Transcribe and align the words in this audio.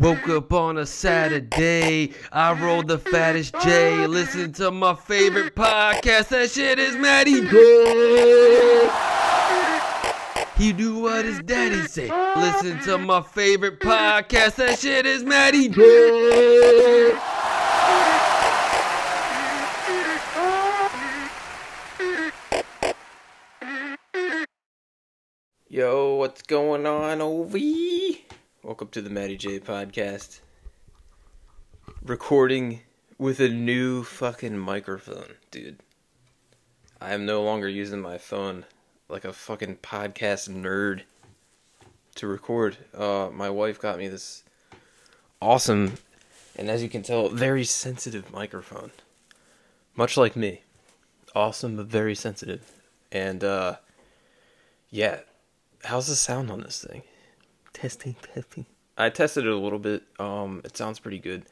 Woke 0.00 0.28
up 0.30 0.52
on 0.54 0.78
a 0.78 0.86
Saturday. 0.86 2.14
I 2.32 2.52
rolled 2.54 2.88
the 2.88 2.96
fattest 2.98 3.54
J. 3.62 4.06
Listen 4.06 4.50
to 4.54 4.70
my 4.70 4.94
favorite 4.94 5.54
podcast. 5.54 6.28
That 6.28 6.50
shit 6.50 6.78
is 6.78 6.96
Matty 6.96 7.42
J. 7.42 8.90
He 10.56 10.72
do 10.72 11.00
what 11.00 11.26
his 11.26 11.40
daddy 11.40 11.82
say. 11.86 12.10
Listen 12.34 12.80
to 12.84 12.96
my 12.96 13.20
favorite 13.20 13.78
podcast. 13.78 14.54
That 14.54 14.78
shit 14.78 15.04
is 15.04 15.22
Matty 15.22 15.68
J. 15.68 17.18
Yo, 25.68 26.14
what's 26.14 26.40
going 26.40 26.86
on, 26.86 27.20
OV? 27.20 28.29
Welcome 28.62 28.88
to 28.88 29.00
the 29.00 29.08
Matty 29.08 29.38
J 29.38 29.58
podcast. 29.58 30.40
Recording 32.04 32.80
with 33.16 33.40
a 33.40 33.48
new 33.48 34.04
fucking 34.04 34.58
microphone, 34.58 35.36
dude. 35.50 35.78
I 37.00 37.14
am 37.14 37.24
no 37.24 37.42
longer 37.42 37.70
using 37.70 38.02
my 38.02 38.18
phone 38.18 38.66
like 39.08 39.24
a 39.24 39.32
fucking 39.32 39.76
podcast 39.76 40.50
nerd 40.50 41.04
to 42.16 42.26
record. 42.26 42.76
Uh, 42.94 43.30
my 43.32 43.48
wife 43.48 43.80
got 43.80 43.96
me 43.96 44.08
this 44.08 44.44
awesome, 45.40 45.94
and 46.54 46.68
as 46.68 46.82
you 46.82 46.90
can 46.90 47.02
tell, 47.02 47.30
very 47.30 47.64
sensitive 47.64 48.30
microphone. 48.30 48.90
Much 49.96 50.18
like 50.18 50.36
me. 50.36 50.64
Awesome, 51.34 51.78
but 51.78 51.86
very 51.86 52.14
sensitive. 52.14 52.70
And, 53.10 53.42
uh, 53.42 53.76
yeah, 54.90 55.20
how's 55.84 56.08
the 56.08 56.14
sound 56.14 56.50
on 56.50 56.60
this 56.60 56.84
thing? 56.84 57.04
Testing, 57.80 58.14
testing. 58.34 58.66
I 58.98 59.08
tested 59.08 59.46
it 59.46 59.50
a 59.50 59.56
little 59.56 59.78
bit. 59.78 60.02
Um, 60.18 60.60
it 60.64 60.76
sounds 60.76 60.98
pretty 60.98 61.18
good, 61.18 61.44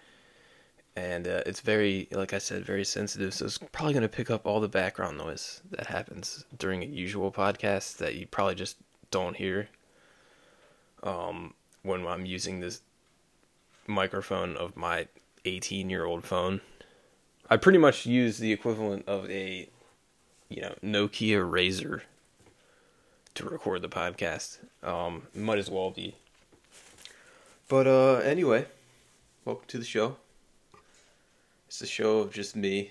and 0.95 1.27
uh, 1.27 1.41
it's 1.47 1.61
very, 1.61 2.07
like 2.11 2.35
I 2.35 2.39
said, 2.39 2.67
very 2.67 2.85
sensitive. 2.85 3.33
So 3.33 3.47
it's 3.47 3.57
probably 3.57 3.95
gonna 3.95 4.11
pick 4.11 4.29
up 4.29 4.47
all 4.47 4.61
the 4.61 4.69
background 4.69 5.17
noise 5.17 5.63
that 5.71 5.87
happens 5.87 6.45
during 6.59 6.83
a 6.83 6.87
usual 6.87 7.33
podcast 7.33 7.97
that 7.97 8.17
you 8.17 8.27
probably 8.27 8.57
just 8.57 8.77
don't 9.11 9.37
hear. 9.37 9.71
Um, 11.03 11.55
when 11.83 12.07
I'm 12.07 12.27
using 12.27 12.61
this 12.61 12.83
microphone 13.87 14.55
of 14.59 14.77
my 14.77 15.09
18 15.47 15.89
year 15.89 16.05
old 16.05 16.25
phone, 16.25 16.61
I 17.49 17.57
pretty 17.57 17.79
much 17.79 18.05
use 18.05 18.37
the 18.37 18.53
equivalent 18.53 19.09
of 19.09 19.31
a, 19.31 19.71
you 20.51 20.61
know, 20.61 20.75
Nokia 20.85 21.51
Razor 21.51 22.03
to 23.39 23.49
record 23.49 23.83
the 23.83 23.89
podcast. 23.89 24.59
Um, 24.83 25.29
might 25.33 25.59
as 25.59 25.71
well 25.71 25.93
be. 25.93 26.17
But 27.69 27.87
uh, 27.87 28.15
anyway, 28.17 28.67
welcome 29.45 29.65
to 29.69 29.79
the 29.79 29.85
show. 29.85 30.17
It's 31.69 31.81
a 31.81 31.87
show 31.87 32.19
of 32.19 32.33
just 32.33 32.57
me 32.57 32.91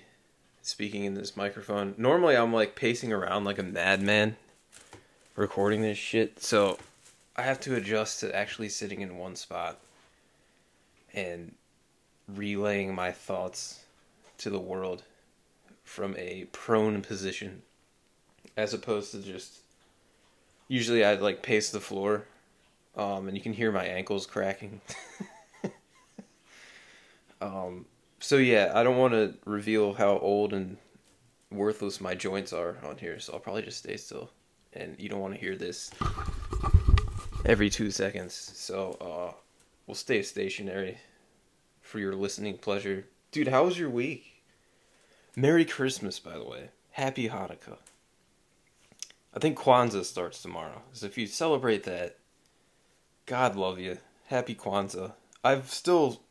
speaking 0.62 1.04
in 1.04 1.12
this 1.12 1.36
microphone. 1.36 1.94
Normally, 1.98 2.34
I'm 2.34 2.54
like 2.54 2.76
pacing 2.76 3.12
around 3.12 3.44
like 3.44 3.58
a 3.58 3.62
madman 3.62 4.36
recording 5.36 5.82
this 5.82 5.98
shit, 5.98 6.42
so 6.42 6.78
I 7.36 7.42
have 7.42 7.60
to 7.60 7.76
adjust 7.76 8.20
to 8.20 8.34
actually 8.34 8.70
sitting 8.70 9.02
in 9.02 9.18
one 9.18 9.36
spot 9.36 9.78
and 11.12 11.54
relaying 12.26 12.94
my 12.94 13.12
thoughts 13.12 13.80
to 14.38 14.48
the 14.48 14.58
world 14.58 15.02
from 15.84 16.16
a 16.16 16.46
prone 16.52 17.02
position 17.02 17.60
as 18.56 18.72
opposed 18.72 19.12
to 19.12 19.18
just 19.20 19.58
usually 20.68 21.04
I'd 21.04 21.20
like 21.20 21.42
pace 21.42 21.70
the 21.70 21.80
floor, 21.80 22.24
um, 22.96 23.26
and 23.26 23.36
you 23.36 23.42
can 23.42 23.52
hear 23.52 23.72
my 23.72 23.84
ankles 23.84 24.26
cracking. 24.26 24.80
um, 27.40 27.86
so 28.20 28.36
yeah, 28.36 28.72
I 28.74 28.82
don't 28.82 28.98
want 28.98 29.14
to 29.14 29.34
reveal 29.44 29.94
how 29.94 30.18
old 30.18 30.52
and 30.52 30.76
worthless 31.50 32.00
my 32.00 32.14
joints 32.14 32.52
are 32.52 32.76
on 32.84 32.98
here, 32.98 33.18
so 33.18 33.32
I'll 33.32 33.40
probably 33.40 33.62
just 33.62 33.78
stay 33.78 33.96
still, 33.96 34.30
and 34.74 34.94
you 34.98 35.08
don't 35.08 35.20
want 35.20 35.34
to 35.34 35.40
hear 35.40 35.56
this 35.56 35.90
every 37.44 37.70
two 37.70 37.90
seconds. 37.90 38.34
So 38.34 38.96
uh, 39.00 39.34
we'll 39.86 39.94
stay 39.94 40.22
stationary 40.22 40.98
for 41.80 41.98
your 41.98 42.14
listening 42.14 42.58
pleasure, 42.58 43.06
dude. 43.32 43.48
How 43.48 43.64
was 43.64 43.78
your 43.78 43.90
week? 43.90 44.42
Merry 45.34 45.64
Christmas, 45.64 46.18
by 46.18 46.36
the 46.36 46.44
way. 46.44 46.70
Happy 46.90 47.28
Hanukkah. 47.28 47.78
I 49.34 49.38
think 49.38 49.58
Kwanzaa 49.58 50.04
starts 50.04 50.42
tomorrow. 50.42 50.82
So 50.92 51.06
if 51.06 51.18
you 51.18 51.26
celebrate 51.26 51.84
that, 51.84 52.16
God 53.26 53.56
love 53.56 53.78
you. 53.78 53.98
Happy 54.26 54.54
Kwanzaa. 54.54 55.12
I've 55.44 55.70
still, 55.70 56.22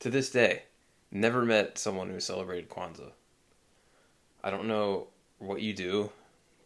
to 0.00 0.10
this 0.10 0.30
day, 0.30 0.64
never 1.10 1.44
met 1.44 1.78
someone 1.78 2.10
who 2.10 2.20
celebrated 2.20 2.68
Kwanzaa. 2.68 3.12
I 4.42 4.50
don't 4.50 4.68
know 4.68 5.08
what 5.38 5.62
you 5.62 5.72
do. 5.72 6.10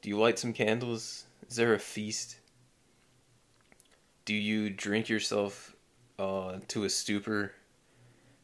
Do 0.03 0.09
you 0.09 0.19
light 0.19 0.39
some 0.39 0.53
candles? 0.53 1.27
Is 1.49 1.57
there 1.57 1.75
a 1.75 1.79
feast? 1.79 2.39
Do 4.25 4.35
you 4.35 4.71
drink 4.71 5.09
yourself 5.09 5.77
uh, 6.19 6.59
to 6.69 6.85
a 6.85 6.91
stupor 6.91 7.53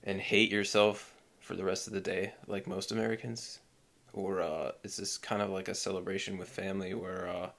and 0.03 0.21
hate 0.21 0.51
yourself 0.51 1.15
for 1.41 1.57
the 1.57 1.65
rest 1.65 1.87
of 1.87 1.93
the 1.93 2.01
day, 2.01 2.35
like 2.47 2.67
most 2.67 2.93
Americans? 2.93 3.59
Or 4.15 4.41
uh, 4.41 4.71
is 4.85 4.97
this 4.97 5.19
kind 5.19 5.43
of 5.43 5.51
like 5.51 5.69
a 5.69 5.75
celebration 5.75 6.39
with 6.39 6.49
family 6.49 6.95
where 6.95 7.29
uh, 7.29 7.51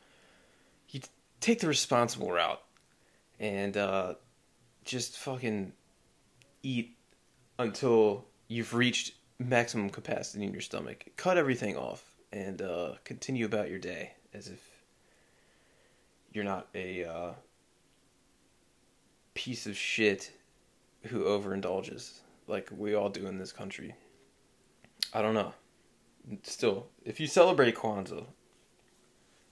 you 0.90 1.02
take 1.42 1.60
the 1.60 1.68
responsible 1.68 2.32
route 2.32 2.62
and 3.40 3.76
uh, 3.76 4.14
just 4.86 5.18
fucking 5.18 5.74
eat 6.64 6.98
until 7.60 8.26
you've 8.48 8.74
reached 8.74 9.14
maximum 9.38 9.90
capacity 9.90 10.46
in 10.46 10.54
your 10.54 10.62
stomach, 10.62 11.06
cut 11.18 11.38
everything 11.38 11.76
off, 11.76 12.16
and 12.32 12.62
uh, 12.62 12.94
continue 13.04 13.46
about 13.46 13.70
your 13.70 13.80
day 13.80 14.14
as 14.34 14.48
if 14.48 14.62
you're 16.32 16.46
not 16.46 16.68
a 16.74 17.04
uh, 17.04 17.32
piece 19.34 19.68
of 19.68 19.76
shit 19.76 20.32
who 21.04 21.26
overindulges 21.26 22.20
like 22.48 22.70
we 22.76 22.94
all 22.94 23.10
do 23.10 23.28
in 23.28 23.38
this 23.38 23.52
country. 23.52 23.94
I 25.14 25.22
don't 25.22 25.34
know 25.34 25.54
still, 26.44 26.88
if 27.04 27.20
you 27.20 27.28
celebrate 27.28 27.76
Kwanzaa, 27.76 28.26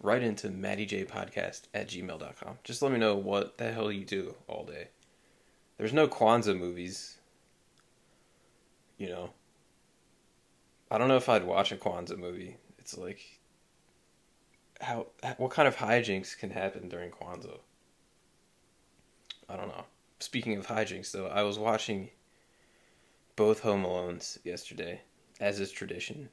write 0.02 0.24
into 0.24 0.50
mattyjpodcast 0.50 1.64
at 1.74 1.88
gmail.com. 1.88 2.58
Just 2.64 2.82
let 2.82 2.92
me 2.92 3.00
know 3.00 3.16
what 3.16 3.58
the 3.58 3.72
hell 3.72 3.92
you 3.92 4.06
do 4.06 4.36
all 4.48 4.66
day. 4.66 4.90
There's 5.78 5.94
no 5.94 6.08
Kwanzaa 6.08 6.58
movies. 6.58 7.18
You 8.98 9.10
know. 9.10 9.30
I 10.92 10.98
don't 10.98 11.08
know 11.08 11.18
if 11.18 11.30
I'd 11.30 11.46
watch 11.46 11.72
a 11.72 11.76
Kwanzaa 11.76 12.18
movie. 12.18 12.58
It's 12.78 12.98
like 12.98 13.40
how 14.82 15.08
what 15.38 15.52
kind 15.52 15.68
of 15.68 15.78
hijinks 15.78 16.38
can 16.38 16.52
happen 16.52 16.90
during 16.90 17.12
Kwanzaa? 17.12 17.60
I 19.50 19.56
don't 19.56 19.70
know. 19.70 19.86
Speaking 20.20 20.58
of 20.58 20.68
hijinks 20.68 21.12
though, 21.12 21.28
I 21.28 21.44
was 21.44 21.58
watching 21.58 22.10
both 23.36 23.62
Home 23.62 23.84
Alones 23.84 24.38
yesterday, 24.44 25.02
as 25.40 25.60
is 25.60 25.72
tradition 25.72 26.30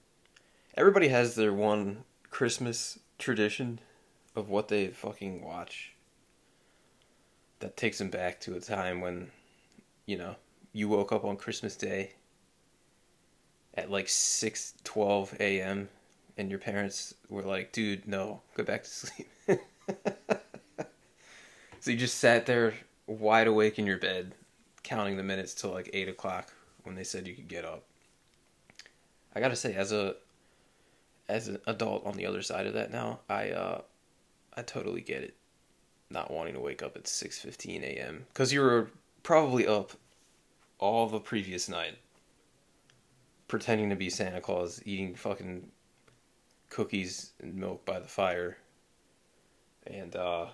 everybody 0.75 1.09
has 1.09 1.35
their 1.35 1.53
one 1.53 2.05
Christmas 2.31 2.99
tradition 3.19 3.81
of 4.37 4.49
what 4.49 4.69
they 4.69 4.89
fucking 4.89 5.43
watch 5.45 5.93
that 7.59 7.77
takes 7.77 7.99
them 7.99 8.11
back 8.11 8.41
to 8.41 8.55
a 8.55 8.61
time 8.61 9.01
when, 9.01 9.31
you 10.07 10.17
know, 10.17 10.37
you 10.73 10.89
woke 10.89 11.13
up 11.13 11.25
on 11.25 11.37
Christmas 11.37 11.77
Day 11.77 12.13
at 13.75 13.91
like 13.91 14.09
6 14.09 14.75
12 14.85 15.37
a.m. 15.41 15.89
and 16.37 16.51
your 16.51 16.59
parents 16.59 17.15
were 17.29 17.43
like, 17.43 17.73
dude, 17.73 18.07
no, 18.07 18.41
go 18.55 18.65
back 18.65 18.85
to 18.85 18.89
sleep. 18.91 19.29
so 21.81 21.91
you 21.91 21.97
just 21.97 22.19
sat 22.19 22.47
there 22.47 22.75
wide 23.07 23.49
awake 23.49 23.79
in 23.79 23.87
your 23.87 23.99
bed, 23.99 24.35
counting 24.83 25.17
the 25.17 25.23
minutes 25.23 25.55
till 25.55 25.71
like 25.71 25.91
8 25.93 26.09
o'clock 26.09 26.53
when 26.85 26.95
they 26.95 27.05
said 27.05 27.27
you 27.27 27.35
could 27.35 27.49
get 27.49 27.65
up. 27.65 27.85
I 29.35 29.41
gotta 29.41 29.57
say, 29.57 29.75
as 29.75 29.93
a 29.93 30.17
as 31.31 31.49
an 31.49 31.59
adult 31.67 32.05
on 32.05 32.17
the 32.17 32.27
other 32.27 32.43
side 32.43 32.67
of 32.67 32.75
that 32.75 32.91
now, 32.91 33.21
I 33.29 33.51
uh, 33.51 33.81
I 34.55 34.63
totally 34.63 35.01
get 35.01 35.23
it. 35.23 35.37
Not 36.11 36.31
wanting 36.31 36.55
to 36.55 36.61
wake 36.61 36.83
up 36.83 36.97
at 36.97 37.07
six 37.07 37.39
fifteen 37.39 37.85
a.m. 37.85 38.27
because 38.29 38.53
you 38.53 38.61
were 38.61 38.91
probably 39.23 39.67
up 39.67 39.93
all 40.79 41.09
the 41.09 41.21
previous 41.21 41.69
night, 41.69 41.99
pretending 43.47 43.91
to 43.91 43.97
be 43.97 44.11
Santa 44.11 44.41
Claus, 44.41 44.83
eating 44.85 45.15
fucking 45.15 45.69
cookies 46.69 47.33
and 47.41 47.55
milk 47.55 47.85
by 47.85 48.01
the 48.01 48.09
fire, 48.09 48.59
and 49.87 50.17
uh, 50.17 50.47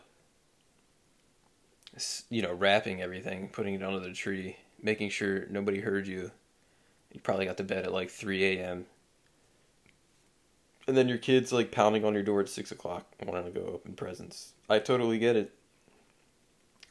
you 2.29 2.43
know, 2.43 2.53
wrapping 2.53 3.01
everything, 3.01 3.49
putting 3.49 3.75
it 3.75 3.83
under 3.83 4.01
the 4.01 4.13
tree, 4.13 4.57
making 4.83 5.09
sure 5.09 5.47
nobody 5.49 5.81
heard 5.81 6.07
you. 6.07 6.31
You 7.13 7.21
probably 7.21 7.47
got 7.47 7.57
to 7.57 7.65
bed 7.65 7.87
at 7.87 7.93
like 7.93 8.11
three 8.11 8.45
a.m 8.45 8.85
and 10.87 10.97
then 10.97 11.09
your 11.09 11.19
kids 11.19 11.53
like 11.53 11.71
pounding 11.73 12.05
on 12.05 12.15
your 12.15 12.23
door 12.23 12.41
at 12.41 12.49
six 12.49 12.71
o'clock 12.71 13.07
wanting 13.25 13.53
to 13.53 13.61
go 13.61 13.67
open 13.67 13.95
presents. 13.95 14.53
I 14.69 14.79
totally 14.79 15.19
get 15.19 15.37
it. 15.37 15.53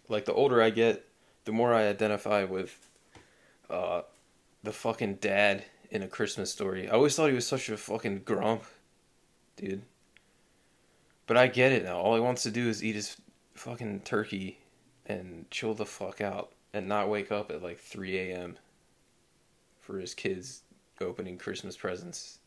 Like 0.09 0.25
the 0.25 0.33
older 0.33 0.61
I 0.61 0.69
get, 0.69 1.05
the 1.45 1.51
more 1.51 1.73
I 1.73 1.87
identify 1.87 2.43
with 2.43 2.89
uh, 3.69 4.01
the 4.63 4.73
fucking 4.73 5.15
dad 5.15 5.65
in 5.89 6.03
a 6.03 6.07
Christmas 6.07 6.51
story. 6.51 6.89
I 6.89 6.93
always 6.93 7.15
thought 7.15 7.29
he 7.29 7.35
was 7.35 7.47
such 7.47 7.69
a 7.69 7.77
fucking 7.77 8.21
grump, 8.25 8.63
dude. 9.55 9.83
But 11.27 11.37
I 11.37 11.47
get 11.47 11.71
it 11.71 11.83
now. 11.83 11.97
All 11.97 12.15
he 12.15 12.21
wants 12.21 12.43
to 12.43 12.51
do 12.51 12.69
is 12.69 12.83
eat 12.83 12.95
his 12.95 13.17
fucking 13.55 14.01
turkey 14.01 14.59
and 15.05 15.49
chill 15.49 15.73
the 15.73 15.85
fuck 15.85 16.21
out 16.21 16.51
and 16.73 16.87
not 16.87 17.09
wake 17.09 17.31
up 17.31 17.51
at 17.51 17.63
like 17.63 17.79
3 17.79 18.17
a.m. 18.17 18.57
for 19.79 19.99
his 19.99 20.13
kids 20.13 20.61
opening 21.01 21.37
Christmas 21.37 21.77
presents. 21.77 22.39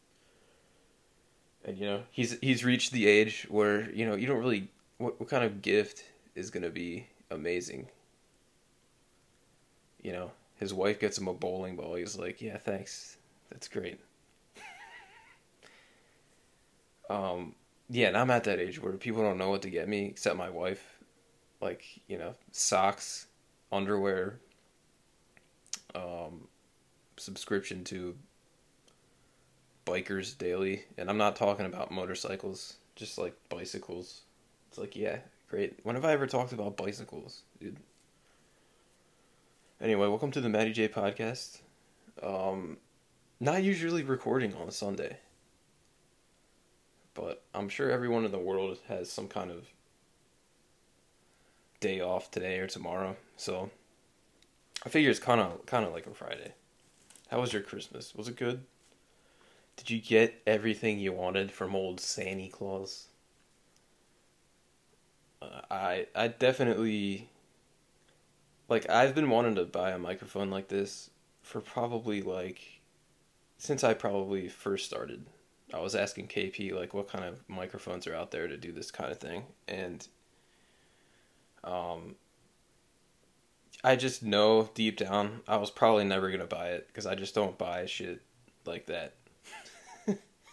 And 1.65 1.79
you 1.79 1.87
know, 1.87 2.03
he's 2.11 2.39
he's 2.41 2.65
reached 2.65 2.93
the 2.93 3.07
age 3.07 3.47
where, 3.51 3.91
you 3.91 4.07
know, 4.07 4.15
you 4.15 4.27
don't 4.27 4.39
really 4.39 4.69
what 4.99 5.19
what 5.21 5.29
kind 5.29 5.45
of 5.45 5.63
gift 5.63 6.05
is 6.35 6.51
going 6.51 6.63
to 6.63 6.71
be 6.71 7.07
amazing? 7.31 7.89
You 10.03 10.13
know, 10.13 10.31
his 10.57 10.73
wife 10.73 11.01
gets 11.01 11.19
him 11.19 11.29
a 11.29 11.35
bowling 11.35 11.77
ball. 11.77 11.97
He's 11.97 12.17
like, 12.17 12.41
"Yeah, 12.41 12.59
thanks. 12.59 13.17
That's 13.51 13.69
great." 13.69 14.01
um 17.11 17.55
yeah, 17.91 18.09
and 18.09 18.17
I'm 18.17 18.31
at 18.31 18.45
that 18.45 18.61
age 18.61 18.81
where 18.81 18.93
people 18.93 19.23
don't 19.23 19.39
know 19.39 19.51
what 19.51 19.63
to 19.63 19.71
get 19.71 19.89
me 19.89 20.07
except 20.07 20.37
my 20.37 20.51
wife. 20.51 20.99
Like, 21.61 21.83
you 22.07 22.19
know, 22.19 22.35
socks, 22.53 23.27
underwear, 23.73 24.39
um, 25.95 26.47
subscription 27.17 27.83
to 27.85 28.15
Bikers 29.88 30.37
Daily. 30.37 30.85
And 30.96 31.08
I'm 31.08 31.19
not 31.19 31.37
talking 31.37 31.67
about 31.67 31.90
motorcycles, 31.90 32.75
just 32.96 33.19
like 33.19 33.35
bicycles. 33.49 34.23
It's 34.69 34.79
like, 34.79 34.94
yeah, 34.94 35.19
great. 35.49 35.79
When 35.82 35.94
have 35.94 36.05
I 36.05 36.12
ever 36.12 36.26
talked 36.26 36.52
about 36.52 36.76
bicycles, 36.76 37.43
dude? 37.61 37.79
Anyway, 39.81 40.06
welcome 40.06 40.31
to 40.32 40.40
the 40.40 40.49
Matty 40.49 40.73
J 40.73 40.88
podcast. 40.88 41.61
Um, 42.23 42.76
not 43.40 43.62
usually 43.62 44.02
recording 44.02 44.55
on 44.55 44.69
a 44.69 44.73
Sunday 44.73 45.19
but 47.19 47.43
I'm 47.52 47.69
sure 47.69 47.90
everyone 47.90 48.25
in 48.25 48.31
the 48.31 48.38
world 48.38 48.79
has 48.87 49.11
some 49.11 49.26
kind 49.26 49.50
of 49.50 49.67
day 51.81 52.00
off 52.00 52.31
today 52.31 52.61
or 52.61 52.69
tomorrow. 52.69 53.17
So 53.37 53.70
I 54.87 54.88
figure 54.88 55.11
it's 55.11 55.19
kind 55.19 55.40
of 55.40 55.67
kind 55.67 55.85
of 55.85 55.93
like 55.93 56.06
a 56.06 56.14
Friday. 56.14 56.52
How 57.29 57.40
was 57.40 57.52
your 57.52 57.62
Christmas? 57.62 58.14
Was 58.14 58.29
it 58.29 58.37
good? 58.37 58.62
Did 59.79 59.91
you 59.91 60.01
get 60.01 60.43
everything 60.47 60.99
you 60.99 61.13
wanted 61.13 61.53
from 61.53 61.77
old 61.77 62.01
Santa 62.01 62.49
Claus? 62.49 63.07
Uh, 65.41 65.61
I 65.71 66.07
I 66.17 66.29
definitely 66.29 67.29
like 68.69 68.91
I've 68.91 69.15
been 69.15 69.31
wanting 69.31 69.55
to 69.55 69.65
buy 69.65 69.93
a 69.93 69.99
microphone 69.99 70.51
like 70.51 70.69
this 70.69 71.11
for 71.43 71.61
probably 71.61 72.21
like 72.23 72.81
since 73.57 73.85
I 73.85 73.95
probably 73.95 74.49
first 74.49 74.85
started 74.85 75.25
I 75.73 75.79
was 75.81 75.95
asking 75.95 76.27
KP 76.29 76.73
like 76.73 76.93
what 76.93 77.09
kind 77.09 77.25
of 77.25 77.49
microphones 77.49 78.07
are 78.09 78.15
out 78.15 78.33
there 78.33 78.49
to 78.49 78.57
do 78.57 78.73
this 78.73 78.91
kind 78.91 79.13
of 79.13 79.19
thing, 79.19 79.45
and 79.69 80.07
um, 81.63 82.17
I 83.85 83.97
just 83.97 84.23
know 84.23 84.71
deep 84.75 84.97
down 84.97 85.43
I 85.47 85.57
was 85.57 85.71
probably 85.71 86.05
never 86.05 86.31
gonna 86.31 86.47
buy 86.47 86.71
it 86.71 86.89
because 86.89 87.07
I 87.07 87.15
just 87.15 87.35
don't 87.35 87.59
buy 87.59 87.87
shit 87.87 88.23
like 88.65 88.87
that. 88.87 89.15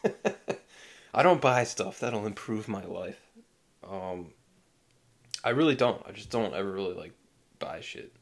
I 1.14 1.24
don't 1.24 1.42
buy 1.42 1.64
stuff 1.64 2.00
that'll 2.00 2.26
improve 2.26 2.68
my 2.68 2.84
life. 2.84 3.20
Um, 3.90 4.32
I 5.44 5.50
really 5.50 5.76
don't. 5.76 6.02
I 6.08 6.12
just 6.12 6.30
don't 6.30 6.54
ever 6.54 6.72
really 6.72 6.94
like 6.96 7.14
buy 7.60 7.82
shit. 7.82 8.14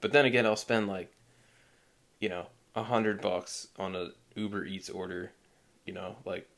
But 0.00 0.12
then 0.12 0.24
again, 0.24 0.46
I'll 0.46 0.56
spend 0.56 0.88
like, 0.88 1.12
you 2.18 2.28
know, 2.28 2.46
a 2.74 2.82
hundred 2.82 3.20
bucks 3.20 3.68
on 3.78 3.94
a 3.94 4.08
Uber 4.34 4.64
Eats 4.64 4.88
order 4.88 5.32
you 5.90 5.94
know, 5.94 6.14
like 6.24 6.48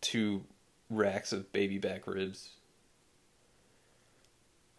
two 0.00 0.42
racks 0.90 1.32
of 1.32 1.52
baby 1.52 1.78
back 1.78 2.08
ribs 2.08 2.50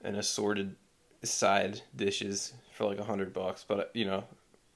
and 0.03 0.17
assorted 0.17 0.75
side 1.23 1.81
dishes 1.95 2.53
for 2.73 2.85
like 2.85 2.99
a 2.99 3.03
hundred 3.03 3.31
bucks. 3.31 3.63
But 3.67 3.91
you 3.93 4.03
know, 4.03 4.25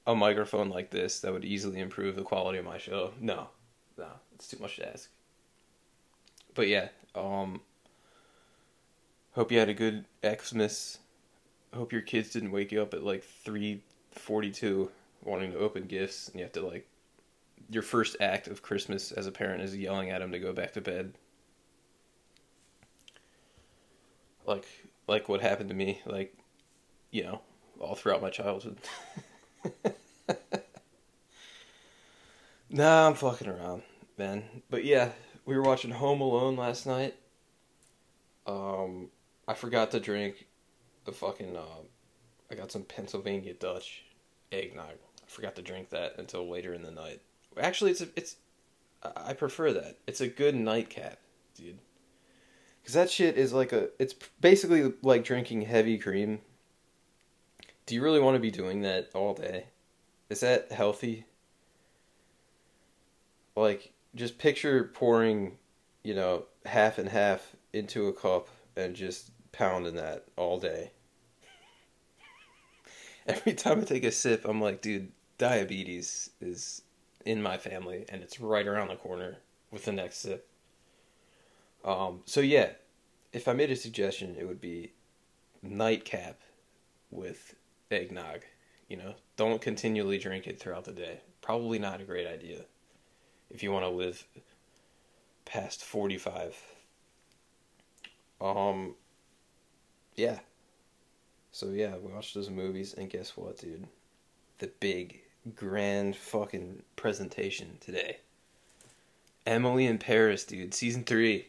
a 0.06 0.14
microphone 0.14 0.70
like 0.70 0.90
this 0.90 1.20
that 1.20 1.32
would 1.32 1.44
easily 1.44 1.80
improve 1.80 2.16
the 2.16 2.22
quality 2.22 2.58
of 2.58 2.64
my 2.64 2.78
show. 2.78 3.12
No, 3.20 3.34
no, 3.34 3.48
it's 4.42 4.50
too 4.50 4.60
much 4.60 4.76
to 4.76 4.88
ask. 4.88 5.08
But 6.54 6.66
yeah, 6.66 6.88
um, 7.14 7.60
hope 9.32 9.52
you 9.52 9.58
had 9.60 9.68
a 9.68 9.74
good 9.74 10.04
Xmas. 10.26 10.98
Hope 11.72 11.92
your 11.92 12.02
kids 12.02 12.30
didn't 12.30 12.50
wake 12.50 12.72
you 12.72 12.82
up 12.82 12.92
at 12.92 13.04
like 13.04 13.22
three 13.22 13.82
forty-two 14.10 14.90
wanting 15.22 15.52
to 15.52 15.58
open 15.58 15.84
gifts, 15.84 16.28
and 16.28 16.40
you 16.40 16.42
have 16.42 16.52
to 16.54 16.66
like 16.66 16.88
your 17.70 17.84
first 17.84 18.16
act 18.20 18.48
of 18.48 18.62
Christmas 18.62 19.12
as 19.12 19.28
a 19.28 19.32
parent 19.32 19.62
is 19.62 19.76
yelling 19.76 20.10
at 20.10 20.18
them 20.18 20.32
to 20.32 20.40
go 20.40 20.52
back 20.52 20.72
to 20.72 20.80
bed. 20.80 21.12
Like 24.44 24.66
like 25.06 25.28
what 25.28 25.40
happened 25.40 25.68
to 25.68 25.74
me, 25.74 26.02
like 26.04 26.34
you 27.12 27.22
know, 27.22 27.42
all 27.78 27.94
throughout 27.94 28.20
my 28.20 28.30
childhood. 28.30 28.78
nah, 32.70 33.06
I'm 33.06 33.14
fucking 33.14 33.48
around, 33.48 33.82
But 34.70 34.84
yeah, 34.84 35.10
we 35.44 35.56
were 35.56 35.62
watching 35.62 35.90
Home 35.90 36.20
Alone 36.20 36.56
last 36.56 36.86
night. 36.86 37.14
Um, 38.46 39.10
I 39.48 39.54
forgot 39.54 39.90
to 39.92 40.00
drink 40.00 40.46
the 41.04 41.12
fucking. 41.12 41.56
Uh, 41.56 41.82
I 42.50 42.54
got 42.54 42.70
some 42.70 42.82
Pennsylvania 42.82 43.54
Dutch 43.54 44.04
eggnog. 44.50 44.94
I 44.94 45.28
forgot 45.28 45.56
to 45.56 45.62
drink 45.62 45.90
that 45.90 46.18
until 46.18 46.48
later 46.48 46.74
in 46.74 46.82
the 46.82 46.90
night. 46.90 47.20
Actually, 47.58 47.92
it's 47.92 48.00
a, 48.00 48.08
it's. 48.16 48.36
I 49.02 49.32
prefer 49.32 49.72
that. 49.72 49.98
It's 50.06 50.20
a 50.20 50.28
good 50.28 50.54
nightcap, 50.54 51.18
dude. 51.56 51.78
Because 52.80 52.94
that 52.94 53.10
shit 53.10 53.36
is 53.36 53.52
like 53.52 53.72
a. 53.72 53.88
It's 53.98 54.14
basically 54.40 54.92
like 55.02 55.24
drinking 55.24 55.62
heavy 55.62 55.98
cream. 55.98 56.40
Do 57.86 57.94
you 57.96 58.02
really 58.02 58.20
want 58.20 58.36
to 58.36 58.40
be 58.40 58.50
doing 58.50 58.82
that 58.82 59.10
all 59.14 59.34
day? 59.34 59.66
Is 60.30 60.40
that 60.40 60.70
healthy? 60.70 61.26
Like, 63.56 63.92
just 64.14 64.38
picture 64.38 64.90
pouring, 64.94 65.58
you 66.02 66.14
know, 66.14 66.44
half 66.66 66.98
and 66.98 67.08
half 67.08 67.54
into 67.72 68.08
a 68.08 68.12
cup 68.12 68.48
and 68.76 68.94
just 68.94 69.30
pounding 69.52 69.96
that 69.96 70.24
all 70.36 70.58
day. 70.58 70.90
Every 73.26 73.54
time 73.54 73.80
I 73.80 73.84
take 73.84 74.04
a 74.04 74.12
sip, 74.12 74.44
I'm 74.44 74.60
like, 74.60 74.82
dude, 74.82 75.12
diabetes 75.38 76.30
is 76.40 76.82
in 77.24 77.42
my 77.42 77.56
family, 77.56 78.04
and 78.08 78.22
it's 78.22 78.40
right 78.40 78.66
around 78.66 78.88
the 78.88 78.96
corner 78.96 79.38
with 79.70 79.84
the 79.84 79.92
next 79.92 80.18
sip. 80.18 80.48
Um, 81.84 82.20
so 82.26 82.40
yeah, 82.40 82.70
if 83.32 83.48
I 83.48 83.52
made 83.52 83.70
a 83.70 83.76
suggestion, 83.76 84.36
it 84.38 84.46
would 84.46 84.60
be 84.60 84.92
nightcap 85.62 86.40
with 87.10 87.54
eggnog. 87.90 88.42
You 88.88 88.98
know, 88.98 89.14
don't 89.36 89.62
continually 89.62 90.18
drink 90.18 90.46
it 90.46 90.60
throughout 90.60 90.84
the 90.84 90.92
day. 90.92 91.20
Probably 91.40 91.78
not 91.78 92.00
a 92.00 92.04
great 92.04 92.26
idea 92.26 92.64
if 93.52 93.62
you 93.62 93.70
want 93.70 93.84
to 93.84 93.90
live 93.90 94.24
past 95.44 95.84
45. 95.84 96.60
Um, 98.40 98.94
yeah. 100.16 100.40
So 101.52 101.68
yeah, 101.68 101.96
we 101.96 102.12
watched 102.12 102.34
those 102.34 102.50
movies, 102.50 102.94
and 102.94 103.10
guess 103.10 103.36
what, 103.36 103.58
dude? 103.58 103.86
The 104.58 104.70
big 104.80 105.20
grand 105.54 106.16
fucking 106.16 106.82
presentation 106.96 107.76
today. 107.80 108.18
Emily 109.46 109.86
in 109.86 109.98
Paris, 109.98 110.44
dude, 110.44 110.72
season 110.72 111.04
three 111.04 111.48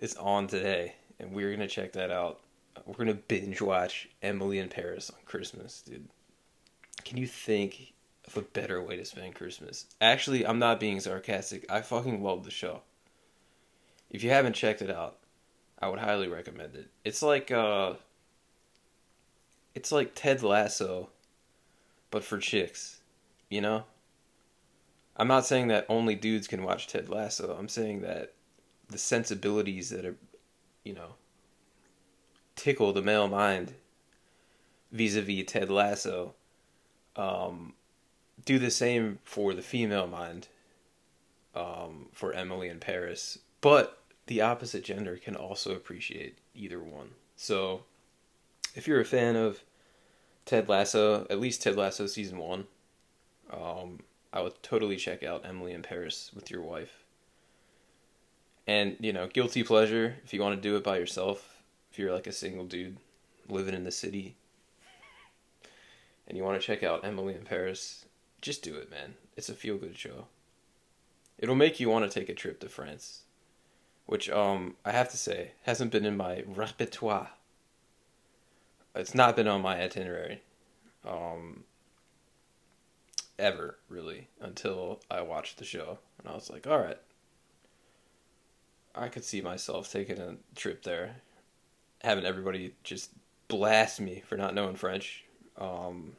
is 0.00 0.16
on 0.16 0.46
today, 0.46 0.94
and 1.20 1.32
we're 1.32 1.52
gonna 1.52 1.68
check 1.68 1.92
that 1.92 2.10
out. 2.10 2.40
We're 2.84 2.94
gonna 2.94 3.14
binge 3.14 3.60
watch 3.60 4.08
Emily 4.22 4.58
in 4.58 4.68
Paris 4.68 5.10
on 5.10 5.18
Christmas, 5.24 5.82
dude. 5.82 6.08
Can 7.04 7.18
you 7.18 7.26
think 7.26 7.93
of 8.26 8.36
a 8.36 8.42
better 8.42 8.82
way 8.82 8.96
to 8.96 9.04
spend 9.04 9.34
Christmas? 9.34 9.86
Actually, 10.00 10.46
I'm 10.46 10.58
not 10.58 10.80
being 10.80 11.00
sarcastic. 11.00 11.70
I 11.70 11.80
fucking 11.80 12.22
love 12.22 12.44
the 12.44 12.50
show. 12.50 12.82
If 14.10 14.22
you 14.22 14.30
haven't 14.30 14.54
checked 14.54 14.82
it 14.82 14.90
out, 14.90 15.18
I 15.78 15.88
would 15.88 15.98
highly 15.98 16.28
recommend 16.28 16.74
it. 16.74 16.88
It's 17.04 17.22
like 17.22 17.50
uh 17.50 17.94
it's 19.74 19.90
like 19.90 20.14
Ted 20.14 20.42
Lasso 20.42 21.10
but 22.10 22.22
for 22.22 22.38
chicks, 22.38 23.00
you 23.50 23.60
know? 23.60 23.82
I'm 25.16 25.26
not 25.26 25.46
saying 25.46 25.66
that 25.68 25.84
only 25.88 26.14
dudes 26.14 26.46
can 26.46 26.62
watch 26.62 26.86
Ted 26.86 27.08
Lasso. 27.08 27.56
I'm 27.58 27.68
saying 27.68 28.02
that 28.02 28.34
the 28.88 28.98
sensibilities 28.98 29.90
that 29.90 30.04
are, 30.04 30.16
you 30.84 30.92
know, 30.92 31.14
tickle 32.54 32.92
the 32.92 33.02
male 33.02 33.26
mind 33.26 33.74
vis-a-vis 34.92 35.44
Ted 35.48 35.70
Lasso 35.70 36.34
um, 37.16 37.74
do 38.44 38.58
the 38.58 38.70
same 38.70 39.18
for 39.24 39.54
the 39.54 39.62
female 39.62 40.06
mind 40.06 40.48
um, 41.54 42.06
for 42.12 42.32
Emily 42.32 42.68
in 42.68 42.80
Paris. 42.80 43.38
But 43.60 44.02
the 44.26 44.40
opposite 44.40 44.84
gender 44.84 45.16
can 45.16 45.36
also 45.36 45.74
appreciate 45.74 46.38
either 46.54 46.80
one. 46.80 47.10
So 47.36 47.84
if 48.74 48.86
you're 48.86 49.00
a 49.00 49.04
fan 49.04 49.36
of 49.36 49.62
Ted 50.44 50.68
Lasso, 50.68 51.26
at 51.30 51.40
least 51.40 51.62
Ted 51.62 51.76
Lasso 51.76 52.06
season 52.06 52.38
one. 52.38 52.66
Um, 53.50 54.00
I 54.32 54.40
would 54.40 54.62
totally 54.62 54.96
check 54.96 55.22
out 55.22 55.46
Emily 55.46 55.72
in 55.72 55.82
Paris 55.82 56.30
with 56.34 56.50
your 56.50 56.62
wife. 56.62 57.04
And 58.66 58.96
you 59.00 59.12
know, 59.12 59.26
guilty 59.26 59.62
pleasure 59.62 60.16
if 60.24 60.34
you 60.34 60.40
want 60.40 60.56
to 60.56 60.68
do 60.68 60.76
it 60.76 60.84
by 60.84 60.98
yourself. 60.98 61.62
If 61.92 61.98
you're 61.98 62.12
like 62.12 62.26
a 62.26 62.32
single 62.32 62.64
dude 62.64 62.96
living 63.48 63.74
in 63.74 63.84
the 63.84 63.92
city, 63.92 64.36
and 66.26 66.36
you 66.36 66.42
want 66.42 66.60
to 66.60 66.66
check 66.66 66.82
out 66.82 67.04
Emily 67.04 67.34
in 67.34 67.44
Paris, 67.44 68.03
just 68.44 68.62
do 68.62 68.76
it, 68.76 68.90
man. 68.90 69.14
It's 69.38 69.48
a 69.48 69.54
feel 69.54 69.78
good 69.78 69.96
show. 69.96 70.26
It'll 71.38 71.54
make 71.54 71.80
you 71.80 71.88
want 71.88 72.08
to 72.08 72.20
take 72.20 72.28
a 72.28 72.34
trip 72.34 72.60
to 72.60 72.68
France, 72.68 73.22
which 74.04 74.28
um 74.28 74.76
I 74.84 74.92
have 74.92 75.10
to 75.12 75.16
say 75.16 75.52
hasn't 75.62 75.90
been 75.90 76.04
in 76.04 76.16
my 76.16 76.44
repertoire. 76.46 77.30
It's 78.94 79.14
not 79.14 79.34
been 79.34 79.48
on 79.48 79.62
my 79.62 79.80
itinerary. 79.80 80.42
Um 81.08 81.64
ever 83.38 83.78
really 83.88 84.28
until 84.40 85.00
I 85.10 85.22
watched 85.22 85.56
the 85.56 85.64
show 85.64 85.98
and 86.18 86.28
I 86.28 86.34
was 86.34 86.50
like, 86.50 86.66
all 86.66 86.78
right. 86.78 87.00
I 88.94 89.08
could 89.08 89.24
see 89.24 89.40
myself 89.40 89.90
taking 89.90 90.20
a 90.20 90.36
trip 90.54 90.82
there, 90.82 91.16
having 92.02 92.26
everybody 92.26 92.74
just 92.84 93.10
blast 93.48 94.00
me 94.00 94.22
for 94.24 94.36
not 94.36 94.54
knowing 94.54 94.76
French, 94.76 95.24
um, 95.58 96.12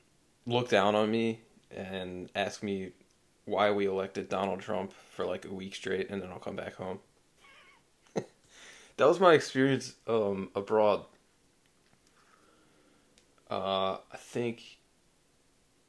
look 0.46 0.68
down 0.68 0.94
on 0.94 1.10
me 1.10 1.40
and 1.72 2.30
ask 2.36 2.64
me 2.64 2.92
why 3.46 3.72
we 3.72 3.86
elected 3.86 4.30
Donald 4.30 4.60
Trump 4.60 4.92
for 5.12 5.26
like 5.26 5.46
a 5.46 5.54
week 5.54 5.76
straight, 5.76 6.10
and 6.10 6.22
then 6.22 6.30
I'll 6.32 6.40
come 6.40 6.56
back 6.56 6.76
home. 6.76 7.00
that 8.16 9.08
was 9.08 9.20
my 9.20 9.34
experience 9.34 9.96
um, 10.08 10.50
abroad. 10.56 11.06
Uh, 13.50 13.98
I 14.12 14.18
think 14.18 14.80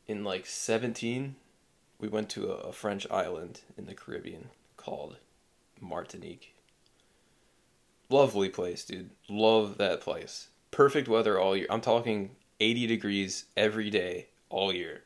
in 0.06 0.22
like 0.22 0.46
17, 0.46 1.36
we 1.98 2.08
went 2.08 2.28
to 2.30 2.50
a, 2.50 2.68
a 2.68 2.72
French 2.72 3.06
island 3.10 3.62
in 3.78 3.86
the 3.86 3.94
Caribbean 3.94 4.50
called 4.76 5.16
Martinique. 5.80 6.54
Lovely 8.08 8.48
place, 8.48 8.84
dude. 8.84 9.10
Love 9.28 9.78
that 9.78 10.00
place. 10.00 10.48
Perfect 10.70 11.08
weather 11.08 11.40
all 11.40 11.56
year. 11.56 11.66
I'm 11.70 11.80
talking 11.80 12.36
80 12.60 12.86
degrees 12.86 13.46
every 13.56 13.90
day 13.90 14.28
all 14.48 14.72
year. 14.72 15.02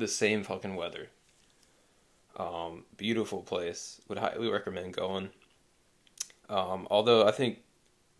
The 0.00 0.08
same 0.08 0.44
fucking 0.44 0.76
weather. 0.76 1.10
Um, 2.34 2.84
beautiful 2.96 3.42
place. 3.42 4.00
Would 4.08 4.16
highly 4.16 4.48
recommend 4.48 4.94
going. 4.94 5.28
Um, 6.48 6.88
although 6.90 7.28
I 7.28 7.32
think 7.32 7.58